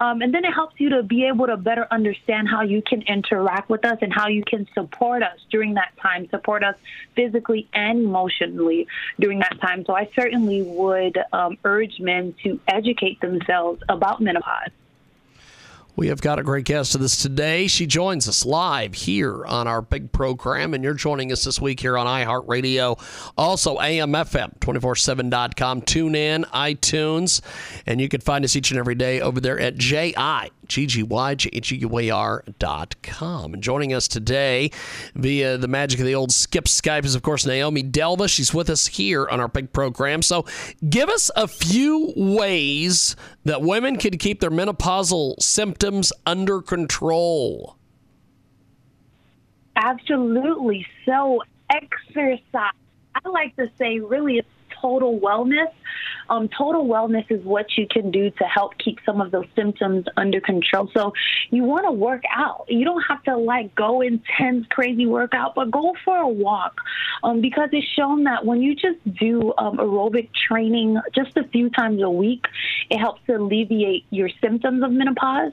[0.00, 3.02] Um, and then it helps you to be able to better understand how you can
[3.02, 6.76] interact with us and how you can support us during that time, support us
[7.16, 8.86] physically and emotionally
[9.18, 9.84] during that time.
[9.86, 14.70] So I certainly would um, urge men to educate themselves about menopause.
[15.98, 17.66] We have got a great guest with us today.
[17.66, 21.80] She joins us live here on our big program, and you're joining us this week
[21.80, 23.00] here on iHeartRadio.
[23.36, 25.82] Also, AMFM247.com.
[25.82, 27.40] Tune in, iTunes,
[27.84, 30.14] and you can find us each and every day over there at JI
[30.68, 33.54] G-G-Y-G-H-U-A-R.com.
[33.54, 34.70] And joining us today
[35.14, 38.28] via the magic of the old skip Skype is, of course, Naomi Delva.
[38.28, 40.22] She's with us here on our big program.
[40.22, 40.44] So
[40.88, 47.76] give us a few ways that women can keep their menopausal symptoms under control.
[49.76, 50.86] Absolutely.
[51.06, 52.40] So exercise.
[52.54, 52.70] I
[53.28, 54.48] like to say really it's
[54.80, 55.72] total wellness.
[56.28, 60.06] Um, total wellness is what you can do to help keep some of those symptoms
[60.16, 60.90] under control.
[60.94, 61.12] So
[61.50, 62.66] you want to work out.
[62.68, 66.74] You don't have to like go intense, crazy workout, but go for a walk
[67.22, 71.70] um, because it's shown that when you just do um, aerobic training just a few
[71.70, 72.44] times a week,
[72.90, 75.52] it helps to alleviate your symptoms of menopause.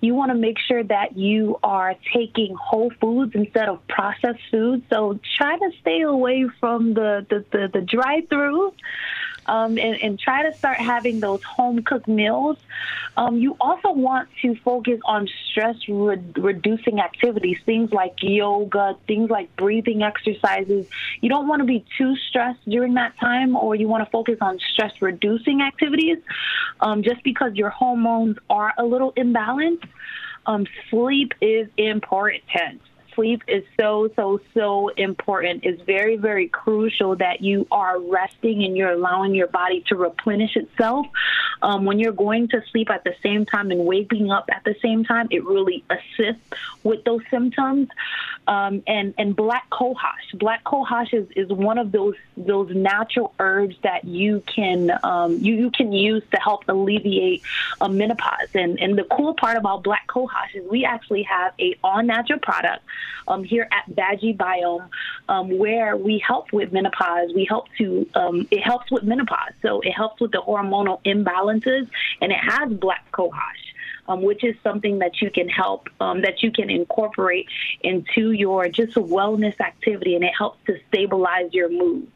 [0.00, 4.82] You want to make sure that you are taking whole foods instead of processed foods.
[4.92, 8.74] So try to stay away from the, the, the, the drive-throughs
[9.46, 12.56] um, and, and, try to start having those home cooked meals.
[13.16, 19.30] Um, you also want to focus on stress re- reducing activities, things like yoga, things
[19.30, 20.86] like breathing exercises.
[21.20, 24.38] You don't want to be too stressed during that time, or you want to focus
[24.40, 26.18] on stress reducing activities
[26.80, 29.86] um, just because your hormones are a little imbalanced.
[30.46, 32.42] Um, sleep is important
[33.14, 35.64] sleep is so, so, so important.
[35.64, 40.56] It's very, very crucial that you are resting and you're allowing your body to replenish
[40.56, 41.06] itself.
[41.62, 44.76] Um, when you're going to sleep at the same time and waking up at the
[44.82, 46.42] same time, it really assists
[46.82, 47.88] with those symptoms.
[48.46, 53.76] Um, and and black cohosh, black cohosh is, is one of those those natural herbs
[53.82, 57.42] that you can um, you you can use to help alleviate
[57.80, 58.54] uh, menopause.
[58.54, 62.38] And and the cool part about black cohosh is we actually have a all natural
[62.38, 62.84] product
[63.28, 64.88] um, here at Vagi Biome,
[65.28, 67.32] um, where we help with menopause.
[67.34, 71.88] We help to um, it helps with menopause, so it helps with the hormonal imbalances,
[72.20, 73.40] and it has black cohosh.
[74.06, 77.48] Um, which is something that you can help, um, that you can incorporate
[77.80, 82.06] into your just a wellness activity, and it helps to stabilize your mood.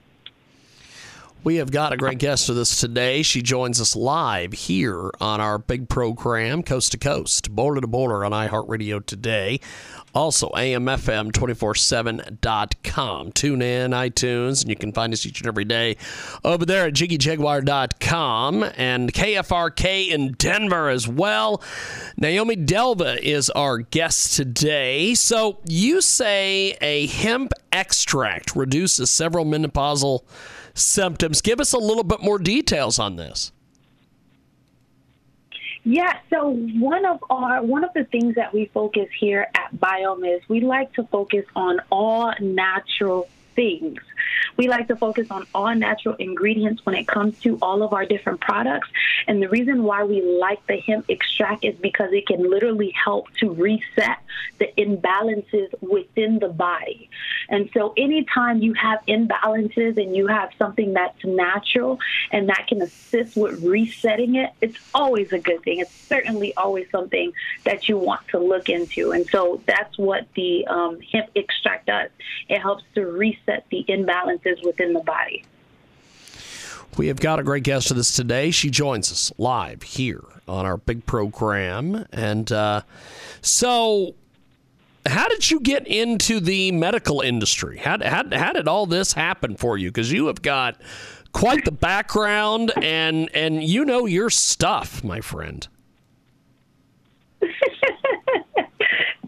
[1.45, 3.22] We have got a great guest with us today.
[3.22, 8.24] She joins us live here on our big program, Coast to Coast, Border to Border
[8.24, 9.61] on iHeartRadio today.
[10.14, 13.32] Also, AMFM247.com.
[13.32, 15.97] Tune in, iTunes, and you can find us each and every day
[16.45, 21.62] over there at JiggyJaguar.com and KFRK in Denver as well.
[22.16, 25.14] Naomi Delva is our guest today.
[25.14, 30.22] So, you say a hemp extract reduces several menopausal
[30.78, 31.40] symptoms.
[31.40, 33.52] Give us a little bit more details on this.
[35.84, 40.36] Yeah, so one of our one of the things that we focus here at Biome
[40.36, 43.28] is we like to focus on all natural
[43.59, 43.98] things.
[44.56, 48.06] We like to focus on all natural ingredients when it comes to all of our
[48.06, 48.88] different products.
[49.26, 53.26] And the reason why we like the hemp extract is because it can literally help
[53.38, 54.18] to reset
[54.61, 57.11] the imbalances within the body.
[57.48, 61.98] And so anytime you have imbalances and you have something that's natural
[62.30, 65.80] and that can assist with resetting it, it's always a good thing.
[65.80, 67.32] It's certainly always something
[67.64, 69.11] that you want to look into.
[69.12, 72.11] And so that's what the um, hemp extract does.
[72.48, 75.44] It helps to reset reset the imbalances within the body.
[76.96, 78.51] We have got a great guest with us today.
[78.51, 82.07] She joins us live here on our big program.
[82.12, 82.82] And uh,
[83.40, 84.14] so,
[85.07, 87.78] how did you get into the medical industry?
[87.78, 89.90] How, how, how did all this happen for you?
[89.90, 90.80] Because you have got
[91.32, 95.68] quite the background and, and you know your stuff, my friend.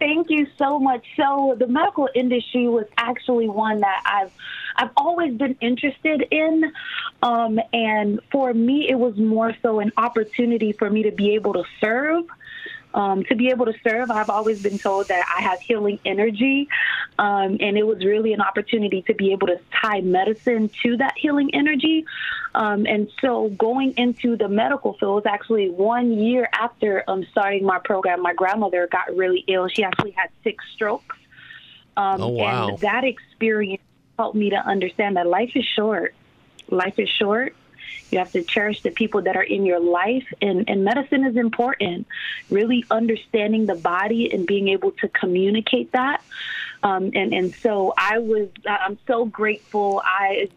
[0.00, 1.04] Thank you so much.
[1.14, 4.32] So the medical industry was actually one that I've
[4.76, 6.72] I've always been interested in,
[7.22, 11.52] um, and for me, it was more so an opportunity for me to be able
[11.52, 12.24] to serve.
[12.92, 16.68] Um, to be able to serve, I've always been told that I have healing energy.
[17.18, 21.16] Um, and it was really an opportunity to be able to tie medicine to that
[21.16, 22.04] healing energy.
[22.54, 27.64] Um, and so going into the medical field was actually one year after um, starting
[27.64, 28.22] my program.
[28.22, 29.68] My grandmother got really ill.
[29.68, 31.16] She actually had six strokes.
[31.96, 32.68] Um, Oh, wow.
[32.68, 33.82] And that experience
[34.18, 36.14] helped me to understand that life is short.
[36.68, 37.54] Life is short.
[38.10, 41.36] You have to cherish the people that are in your life, and, and medicine is
[41.36, 42.06] important.
[42.50, 46.22] Really understanding the body and being able to communicate that.
[46.82, 50.02] Um, and, and so I was, I'm so grateful.
[50.04, 50.48] I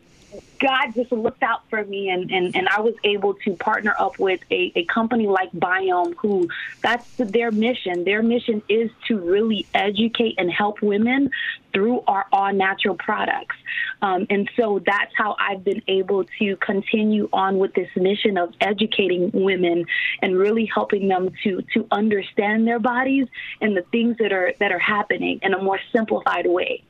[0.59, 4.17] God just looked out for me, and, and, and I was able to partner up
[4.17, 6.47] with a, a company like Biome, who
[6.81, 8.03] that's their mission.
[8.05, 11.31] Their mission is to really educate and help women
[11.73, 13.55] through our all natural products.
[14.01, 18.53] Um, and so that's how I've been able to continue on with this mission of
[18.61, 19.85] educating women
[20.21, 23.27] and really helping them to to understand their bodies
[23.59, 26.83] and the things that are that are happening in a more simplified way.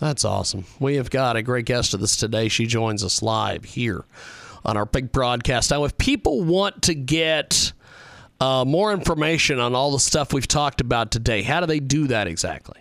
[0.00, 0.64] That's awesome.
[0.80, 2.48] We have got a great guest with us today.
[2.48, 4.04] She joins us live here
[4.64, 5.70] on our big broadcast.
[5.70, 7.72] Now, if people want to get
[8.40, 12.06] uh, more information on all the stuff we've talked about today, how do they do
[12.06, 12.80] that exactly?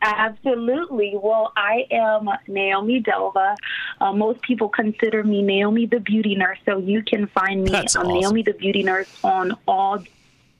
[0.00, 1.14] Absolutely.
[1.20, 3.56] Well, I am Naomi Delva.
[4.00, 7.96] Uh, most people consider me Naomi the Beauty Nurse, so you can find me That's
[7.96, 8.20] on awesome.
[8.20, 10.04] Naomi the Beauty Nurse on all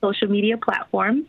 [0.00, 1.26] social media platforms.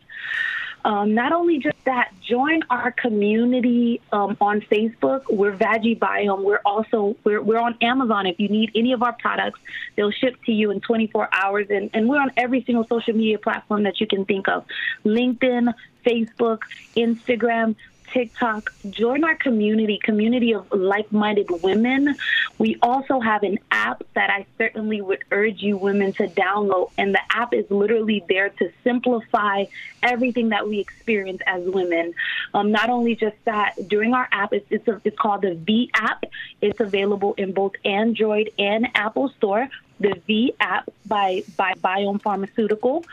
[0.88, 5.24] Um, not only just that, join our community um, on Facebook.
[5.28, 6.42] We're Vagi Biome.
[6.42, 8.24] We're also we're, we're on Amazon.
[8.24, 9.60] If you need any of our products,
[9.96, 11.66] they'll ship to you in 24 hours.
[11.68, 14.64] And, and we're on every single social media platform that you can think of:
[15.04, 15.74] LinkedIn,
[16.06, 16.62] Facebook,
[16.96, 17.76] Instagram.
[18.12, 22.16] TikTok, join our community, community of like-minded women.
[22.58, 27.14] We also have an app that I certainly would urge you women to download, and
[27.14, 29.64] the app is literally there to simplify
[30.02, 32.14] everything that we experience as women.
[32.54, 35.90] Um, not only just that, during our app, it's it's, a, it's called the V
[35.94, 36.24] app.
[36.60, 39.68] It's available in both Android and Apple Store.
[40.00, 43.04] The V app by by Biome Pharmaceutical.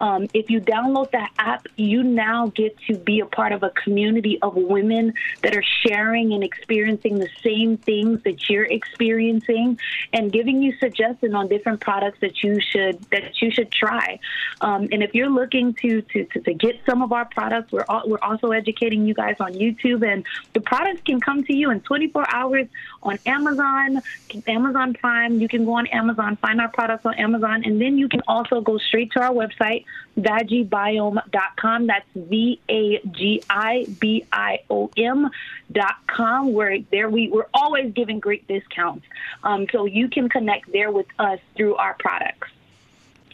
[0.00, 3.70] Um, if you download that app, you now get to be a part of a
[3.70, 9.78] community of women that are sharing and experiencing the same things that you're experiencing,
[10.12, 14.18] and giving you suggestions on different products that you should that you should try.
[14.60, 17.84] Um, and if you're looking to, to to to get some of our products, we're
[17.88, 20.24] al- we're also educating you guys on YouTube, and
[20.54, 22.66] the products can come to you in 24 hours
[23.02, 24.02] on Amazon,
[24.46, 25.40] Amazon Prime.
[25.40, 28.60] You can go on Amazon, find our products on Amazon, and then you can also
[28.60, 29.81] go straight to our website,
[30.18, 31.86] vagibiome.com.
[31.86, 35.30] That's V A G I B I O M
[35.70, 36.52] dot com.
[36.52, 39.06] Where there we we're always giving great discounts,
[39.42, 42.48] um, so you can connect there with us through our products.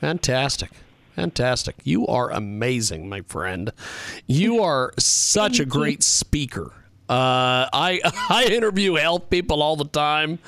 [0.00, 0.70] Fantastic.
[1.16, 1.74] Fantastic.
[1.82, 3.72] You are amazing, my friend.
[4.28, 6.72] You are such a great speaker.
[7.08, 10.38] Uh, I I interview health people all the time,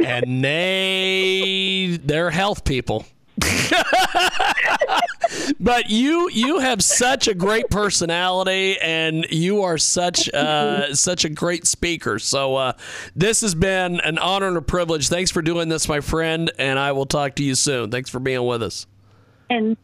[0.00, 3.06] and they they're health people.
[5.60, 11.28] but you you have such a great personality and you are such uh, such a
[11.28, 12.18] great speaker.
[12.18, 12.72] So uh,
[13.14, 15.08] this has been an honor and a privilege.
[15.08, 17.90] Thanks for doing this my friend and i will talk to you soon.
[17.90, 18.86] Thanks for being with us.
[19.50, 19.76] And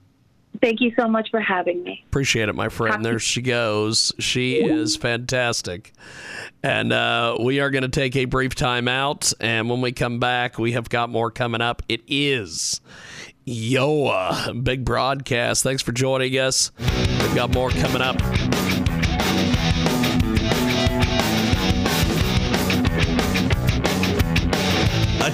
[0.61, 2.05] thank you so much for having me.
[2.07, 3.05] Appreciate it, my friend.
[3.05, 4.13] There she goes.
[4.19, 5.93] She is fantastic.
[6.63, 9.33] And uh, we are going to take a brief time out.
[9.41, 11.83] And when we come back, we have got more coming up.
[11.89, 12.81] It is
[13.47, 15.63] Yoa, big broadcast.
[15.63, 16.71] Thanks for joining us.
[16.79, 18.68] We've got more coming up.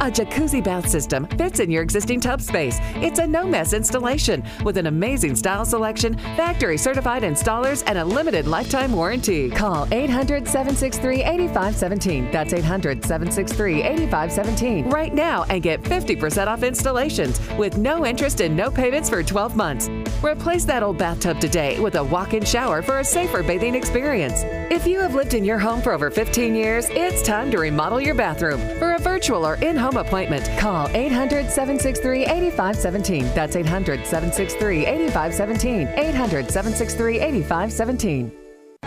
[0.00, 2.78] A jacuzzi bath system fits in your existing tub space.
[2.94, 8.04] It's a no mess installation with an amazing style selection, factory certified installers, and a
[8.04, 9.50] limited lifetime warranty.
[9.50, 12.30] Call 800 763 8517.
[12.30, 18.56] That's 800 763 8517 right now and get 50% off installations with no interest and
[18.56, 19.90] no payments for 12 months.
[20.22, 24.44] Replace that old bathtub today with a walk in shower for a safer bathing experience.
[24.72, 28.00] If you have lived in your home for over 15 years, it's time to remodel
[28.00, 28.60] your bathroom.
[28.78, 33.34] For a virtual or in home appointment, call 800 763 8517.
[33.34, 35.88] That's 800 763 8517.
[35.88, 38.40] 800 763 8517.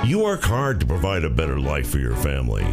[0.05, 2.65] You work hard to provide a better life for your family.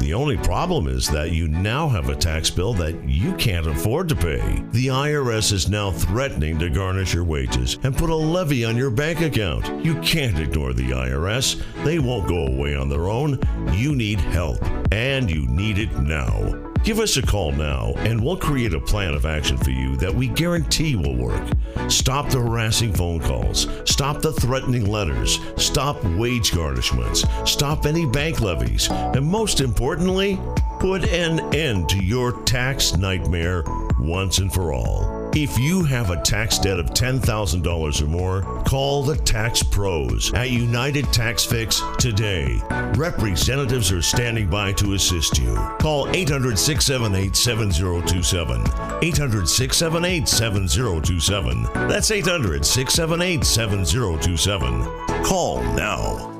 [0.00, 4.08] The only problem is that you now have a tax bill that you can't afford
[4.10, 4.62] to pay.
[4.72, 8.90] The IRS is now threatening to garnish your wages and put a levy on your
[8.90, 9.82] bank account.
[9.82, 11.62] You can't ignore the IRS.
[11.84, 13.38] They won't go away on their own.
[13.72, 14.58] You need help,
[14.92, 16.73] and you need it now.
[16.84, 20.14] Give us a call now and we'll create a plan of action for you that
[20.14, 21.42] we guarantee will work.
[21.88, 23.66] Stop the harassing phone calls.
[23.86, 25.40] Stop the threatening letters.
[25.56, 27.26] Stop wage garnishments.
[27.48, 28.90] Stop any bank levies.
[28.90, 30.38] And most importantly,
[30.78, 33.64] put an end to your tax nightmare
[33.98, 35.13] once and for all.
[35.36, 40.50] If you have a tax debt of $10,000 or more, call the Tax Pros at
[40.50, 42.60] United Tax Fix today.
[42.96, 45.56] Representatives are standing by to assist you.
[45.80, 48.60] Call 800 678 7027.
[49.02, 51.62] 800 678 7027.
[51.88, 55.24] That's 800 678 7027.
[55.24, 56.33] Call now.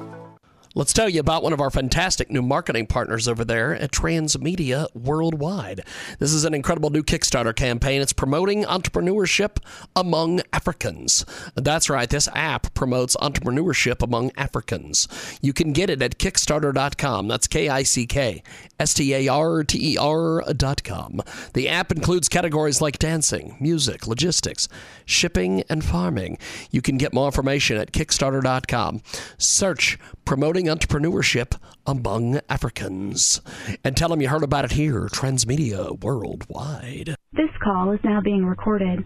[0.76, 4.88] Let's tell you about one of our fantastic new marketing partners over there at Transmedia
[4.92, 5.84] Worldwide.
[6.18, 8.02] This is an incredible new Kickstarter campaign.
[8.02, 9.58] It's promoting entrepreneurship
[9.94, 11.24] among Africans.
[11.54, 15.06] That's right, this app promotes entrepreneurship among Africans.
[15.40, 17.28] You can get it at Kickstarter.com.
[17.28, 18.42] That's K I C K
[18.80, 21.22] S T A R T E R.com.
[21.52, 24.68] The app includes categories like dancing, music, logistics,
[25.04, 26.36] shipping, and farming.
[26.72, 29.02] You can get more information at Kickstarter.com.
[29.38, 33.40] Search promoting entrepreneurship among Africans.
[33.82, 37.14] And tell them you heard about it here, Transmedia Worldwide.
[37.32, 39.04] This call is now being recorded.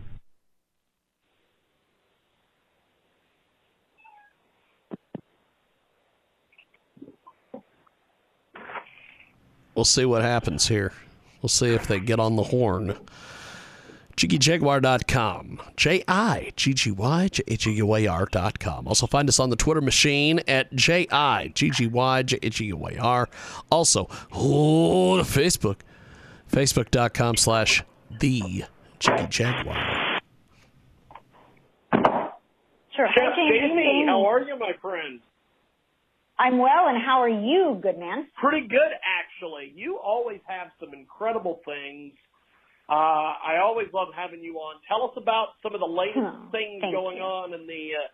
[9.75, 10.93] We'll see what happens here.
[11.41, 12.97] We'll see if they get on the horn.
[14.19, 15.63] JiggyJaguar.com.
[15.77, 18.89] J I G G Y J A G U A R.com.
[18.89, 22.51] Also find us on the Twitter machine at J I G G Y J A
[22.51, 23.29] G U A R.
[23.71, 25.77] Also, oh, the Facebook.
[26.51, 27.85] Facebook.com slash
[28.19, 28.65] the
[28.99, 30.21] Jiggy Jaguar.
[32.97, 33.09] Sure.
[33.15, 35.21] Chef Hi, Jamie, how are you, my friend?
[36.41, 38.27] I'm well, and how are you, good man?
[38.41, 39.73] Pretty good, actually.
[39.77, 42.13] You always have some incredible things.
[42.89, 44.81] Uh, I always love having you on.
[44.89, 47.23] Tell us about some of the latest Oh, things going you.
[47.23, 48.09] on in the uh,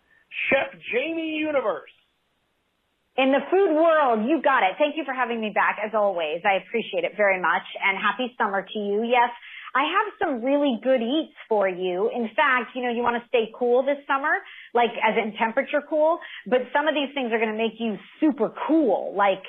[0.51, 1.95] Chef Jamie universe.
[3.17, 4.75] In the food world, you got it.
[4.77, 6.43] Thank you for having me back, as always.
[6.43, 9.07] I appreciate it very much, and happy summer to you.
[9.07, 9.31] Yes,
[9.77, 12.11] I have some really good eats for you.
[12.11, 14.35] In fact, you know, you want to stay cool this summer,
[14.75, 16.19] like as in temperature cool,
[16.51, 19.43] but some of these things are going to make you super cool, like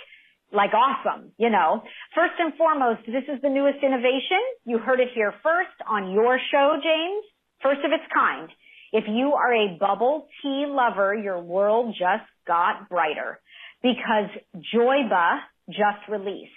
[0.52, 1.82] like awesome, you know.
[2.14, 4.42] First and foremost, this is the newest innovation.
[4.66, 7.26] You heard it here first on your show, James.
[7.62, 8.50] First of its kind.
[8.92, 13.40] If you are a bubble tea lover, your world just got brighter
[13.82, 14.30] because
[14.74, 15.40] Joyba
[15.70, 16.52] just released.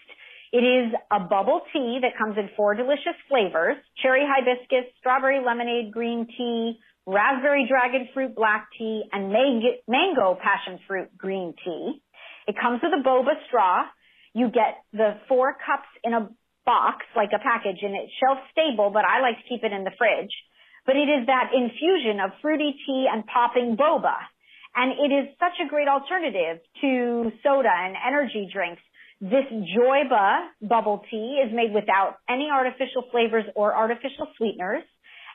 [0.53, 5.93] It is a bubble tea that comes in four delicious flavors, cherry hibiscus, strawberry lemonade
[5.93, 9.31] green tea, raspberry dragon fruit black tea, and
[9.89, 12.01] mango passion fruit green tea.
[12.49, 13.85] It comes with a boba straw.
[14.33, 16.33] You get the four cups in a
[16.65, 19.85] box, like a package, and it's shelf stable, but I like to keep it in
[19.85, 20.33] the fridge.
[20.89, 24.17] But it is that infusion of fruity tea and popping boba.
[24.75, 28.81] And it is such a great alternative to soda and energy drinks.
[29.21, 34.85] This Joyba bubble tea is made without any artificial flavors or artificial sweeteners.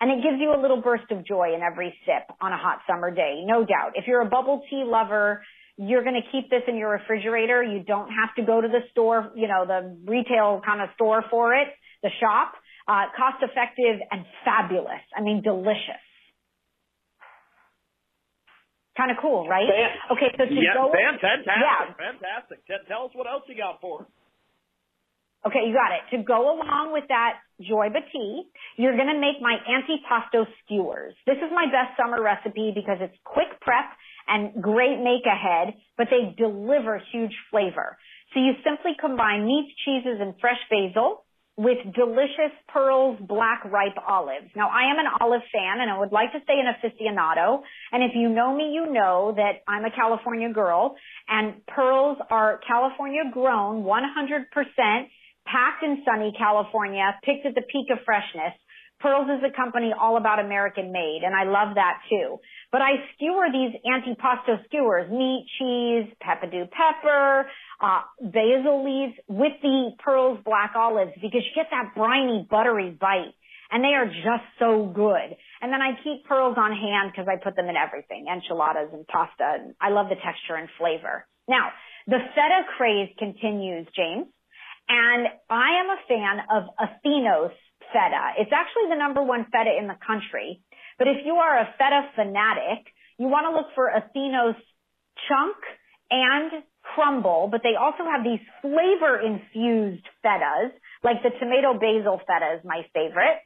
[0.01, 2.79] And it gives you a little burst of joy in every sip on a hot
[2.87, 3.93] summer day, no doubt.
[3.95, 5.43] If you're a bubble tea lover,
[5.77, 7.63] you're going to keep this in your refrigerator.
[7.63, 11.23] You don't have to go to the store, you know, the retail kind of store
[11.29, 11.67] for it,
[12.01, 12.53] the shop.
[12.85, 14.99] Uh, cost effective and fabulous.
[15.15, 16.03] I mean, delicious.
[18.97, 19.65] Kind of cool, right?
[19.65, 22.67] Fan- okay, so to yeah, go, fan- fantastic, yeah, fantastic.
[22.67, 24.07] Tell, tell us what else you got for us.
[25.47, 26.03] Okay, you got it.
[26.15, 28.43] To go along with that Joyba tea,
[28.77, 31.15] you're going to make my antipasto skewers.
[31.25, 33.91] This is my best summer recipe because it's quick prep
[34.27, 37.97] and great make ahead, but they deliver huge flavor.
[38.33, 41.23] So you simply combine meats, cheeses, and fresh basil
[41.55, 44.49] with delicious Pearls black ripe olives.
[44.55, 47.61] Now I am an olive fan and I would like to say an aficionado.
[47.91, 50.95] And if you know me, you know that I'm a California girl
[51.27, 55.07] and Pearls are California grown 100%
[55.45, 58.53] packed in sunny California, picked at the peak of freshness.
[59.03, 62.39] Pearls is a company all about American made, and I love that too.
[62.71, 67.45] But I skewer these antipasto skewers, meat, cheese, peppadew pepper,
[67.81, 73.35] uh, basil leaves with the Pearls black olives because you get that briny, buttery bite.
[73.71, 75.35] And they are just so good.
[75.61, 79.07] And then I keep pearls on hand because I put them in everything, enchiladas and
[79.07, 79.65] pasta.
[79.65, 81.25] And I love the texture and flavor.
[81.49, 81.73] Now,
[82.05, 84.27] the feta craze continues, James.
[84.87, 87.55] And I am a fan of Athenos
[87.91, 88.37] feta.
[88.37, 90.61] It's actually the number one feta in the country.
[90.97, 94.55] But if you are a feta fanatic, you want to look for Athenos
[95.27, 95.57] chunk
[96.09, 100.71] and crumble, but they also have these flavor infused fetas,
[101.03, 103.41] like the tomato basil feta is my favorite.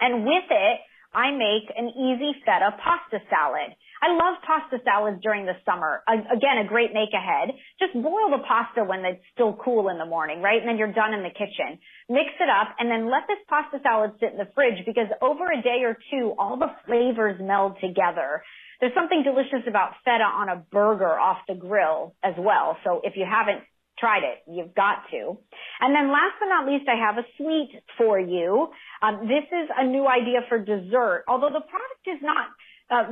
[0.00, 0.78] And with it,
[1.12, 3.74] I make an easy feta pasta salad.
[4.02, 6.02] I love pasta salads during the summer.
[6.08, 7.52] Again, a great make ahead.
[7.78, 10.58] Just boil the pasta when it's still cool in the morning, right?
[10.58, 11.78] And then you're done in the kitchen.
[12.08, 15.44] Mix it up and then let this pasta salad sit in the fridge because over
[15.52, 18.42] a day or two, all the flavors meld together.
[18.80, 22.78] There's something delicious about feta on a burger off the grill as well.
[22.84, 23.60] So if you haven't
[23.98, 25.36] tried it, you've got to.
[25.80, 28.68] And then last but not least, I have a sweet for you.
[29.02, 31.24] Um, this is a new idea for dessert.
[31.28, 32.48] Although the product is not
[32.90, 33.04] uh,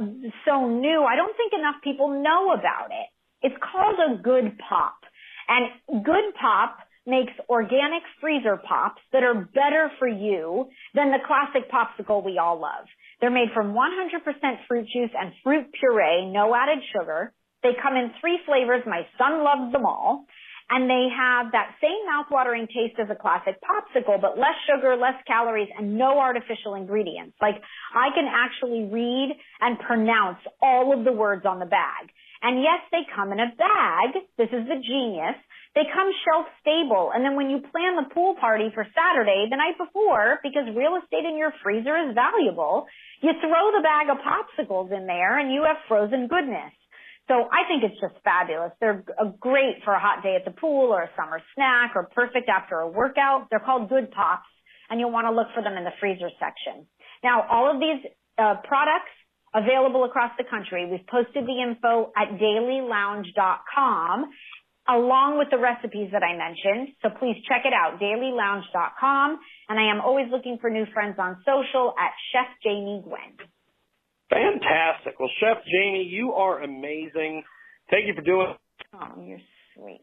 [0.44, 3.08] so new, I don't think enough people know about it.
[3.42, 4.98] It's called a Good Pop.
[5.48, 11.70] And Good Pop makes organic freezer pops that are better for you than the classic
[11.70, 12.84] popsicle we all love.
[13.20, 17.32] They're made from 100% fruit juice and fruit puree, no added sugar.
[17.62, 18.82] They come in three flavors.
[18.86, 20.26] My son loves them all
[20.70, 25.16] and they have that same mouthwatering taste as a classic popsicle, but less sugar, less
[25.26, 27.36] calories, and no artificial ingredients.
[27.40, 27.56] Like,
[27.94, 32.12] I can actually read and pronounce all of the words on the bag.
[32.42, 34.22] And yes, they come in a bag.
[34.36, 35.34] This is the genius.
[35.74, 37.10] They come shelf stable.
[37.14, 40.98] And then when you plan the pool party for Saturday the night before, because real
[41.02, 42.86] estate in your freezer is valuable,
[43.20, 46.72] you throw the bag of popsicles in there and you have frozen goodness.
[47.28, 48.72] So I think it's just fabulous.
[48.80, 49.04] They're
[49.38, 52.80] great for a hot day at the pool or a summer snack or perfect after
[52.80, 53.48] a workout.
[53.50, 54.48] They're called Good Pops
[54.88, 56.86] and you'll want to look for them in the freezer section.
[57.22, 59.12] Now, all of these uh, products
[59.54, 60.88] available across the country.
[60.90, 64.30] We've posted the info at dailylounge.com
[64.88, 66.96] along with the recipes that I mentioned.
[67.02, 69.38] So please check it out, dailylounge.com.
[69.68, 73.36] And I am always looking for new friends on social at Chef Jamie Gwen.
[74.30, 75.18] Fantastic.
[75.18, 77.42] Well, Chef Jamie, you are amazing.
[77.90, 78.54] Thank you for doing.
[78.94, 79.38] Oh, you're
[79.74, 80.02] sweet.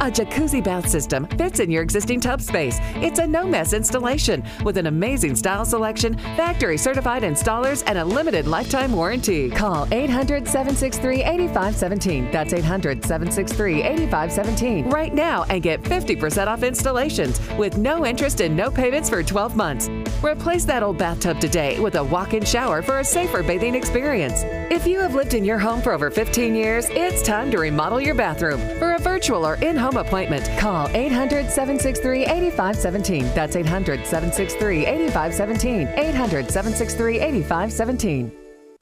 [0.00, 2.78] A jacuzzi bath system fits in your existing tub space.
[2.94, 8.04] It's a no mess installation with an amazing style selection, factory certified installers, and a
[8.04, 9.50] limited lifetime warranty.
[9.50, 12.30] Call 800 763 8517.
[12.30, 18.56] That's 800 763 8517 right now and get 50% off installations with no interest and
[18.56, 19.88] no payments for 12 months.
[20.22, 24.42] Replace that old bathtub today with a walk in shower for a safer bathing experience.
[24.70, 28.02] If you have lived in your home for over 15 years, it's time to remodel
[28.02, 28.60] your bathroom.
[28.78, 33.34] For a virtual or in home appointment, call 800 763 8517.
[33.34, 35.88] That's 800 763 8517.
[35.88, 38.32] 800 763 8517.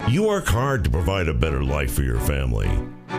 [0.09, 2.69] You work hard to provide a better life for your family.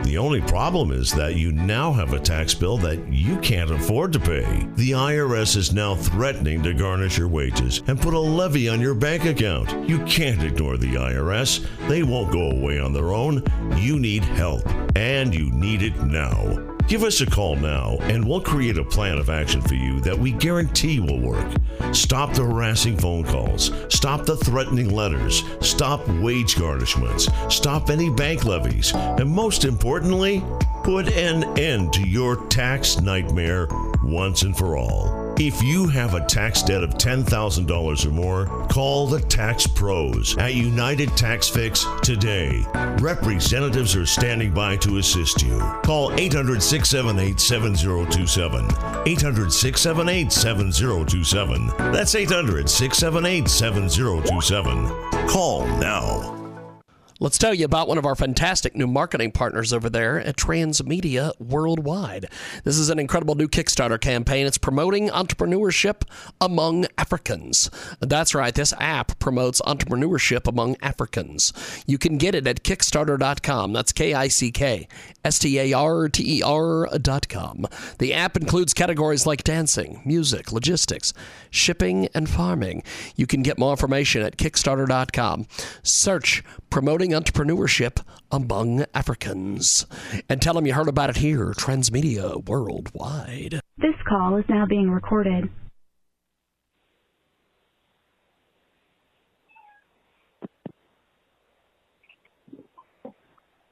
[0.04, 4.14] The only problem is that you now have a tax bill that you can't afford
[4.14, 4.68] to pay.
[4.76, 8.96] The IRS is now threatening to garnish your wages and put a levy on your
[8.96, 9.88] bank account.
[9.88, 11.68] You can't ignore the IRS.
[11.88, 13.44] They won't go away on their own.
[13.78, 14.64] You need help,
[14.96, 16.79] and you need it now.
[16.90, 20.18] Give us a call now, and we'll create a plan of action for you that
[20.18, 21.48] we guarantee will work.
[21.92, 23.72] Stop the harassing phone calls.
[23.90, 25.44] Stop the threatening letters.
[25.62, 27.30] Stop wage garnishments.
[27.52, 28.92] Stop any bank levies.
[28.96, 30.44] And most importantly,
[30.84, 33.68] put an end to your tax nightmare
[34.04, 35.34] once and for all.
[35.40, 40.54] If you have a tax debt of $10,000 or more, call the Tax Pros at
[40.54, 42.66] United Tax Fix today.
[43.00, 45.60] Representatives are standing by to assist you.
[45.84, 48.66] Call 800 678 7027.
[49.06, 51.68] 800 678 7027.
[51.92, 55.28] That's 800 678 7027.
[55.28, 56.39] Call now.
[57.22, 61.34] Let's tell you about one of our fantastic new marketing partners over there at Transmedia
[61.38, 62.30] Worldwide.
[62.64, 64.48] This is an incredible new Kickstarter campaign.
[64.48, 66.04] It's promoting entrepreneurship
[66.40, 67.70] among Africans.
[68.00, 71.52] That's right, this app promotes entrepreneurship among Africans.
[71.86, 73.74] You can get it at Kickstarter.com.
[73.74, 74.88] That's K I C K
[75.26, 77.68] S T A R T E R.com.
[77.98, 81.14] The app includes categories like dancing, music, logistics,
[81.50, 82.82] shipping, and farming.
[83.18, 85.48] You can get more information at Kickstarter.com.
[85.84, 89.86] Search promoting entrepreneurship among Africans.
[90.28, 93.60] And tell them you heard about it here, Transmedia Worldwide.
[93.78, 95.50] This call is now being recorded.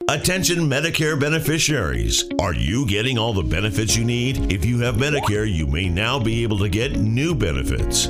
[0.10, 2.24] Attention Medicare beneficiaries.
[2.40, 4.54] Are you getting all the benefits you need?
[4.54, 8.10] If you have Medicare, you may now be able to get new benefits.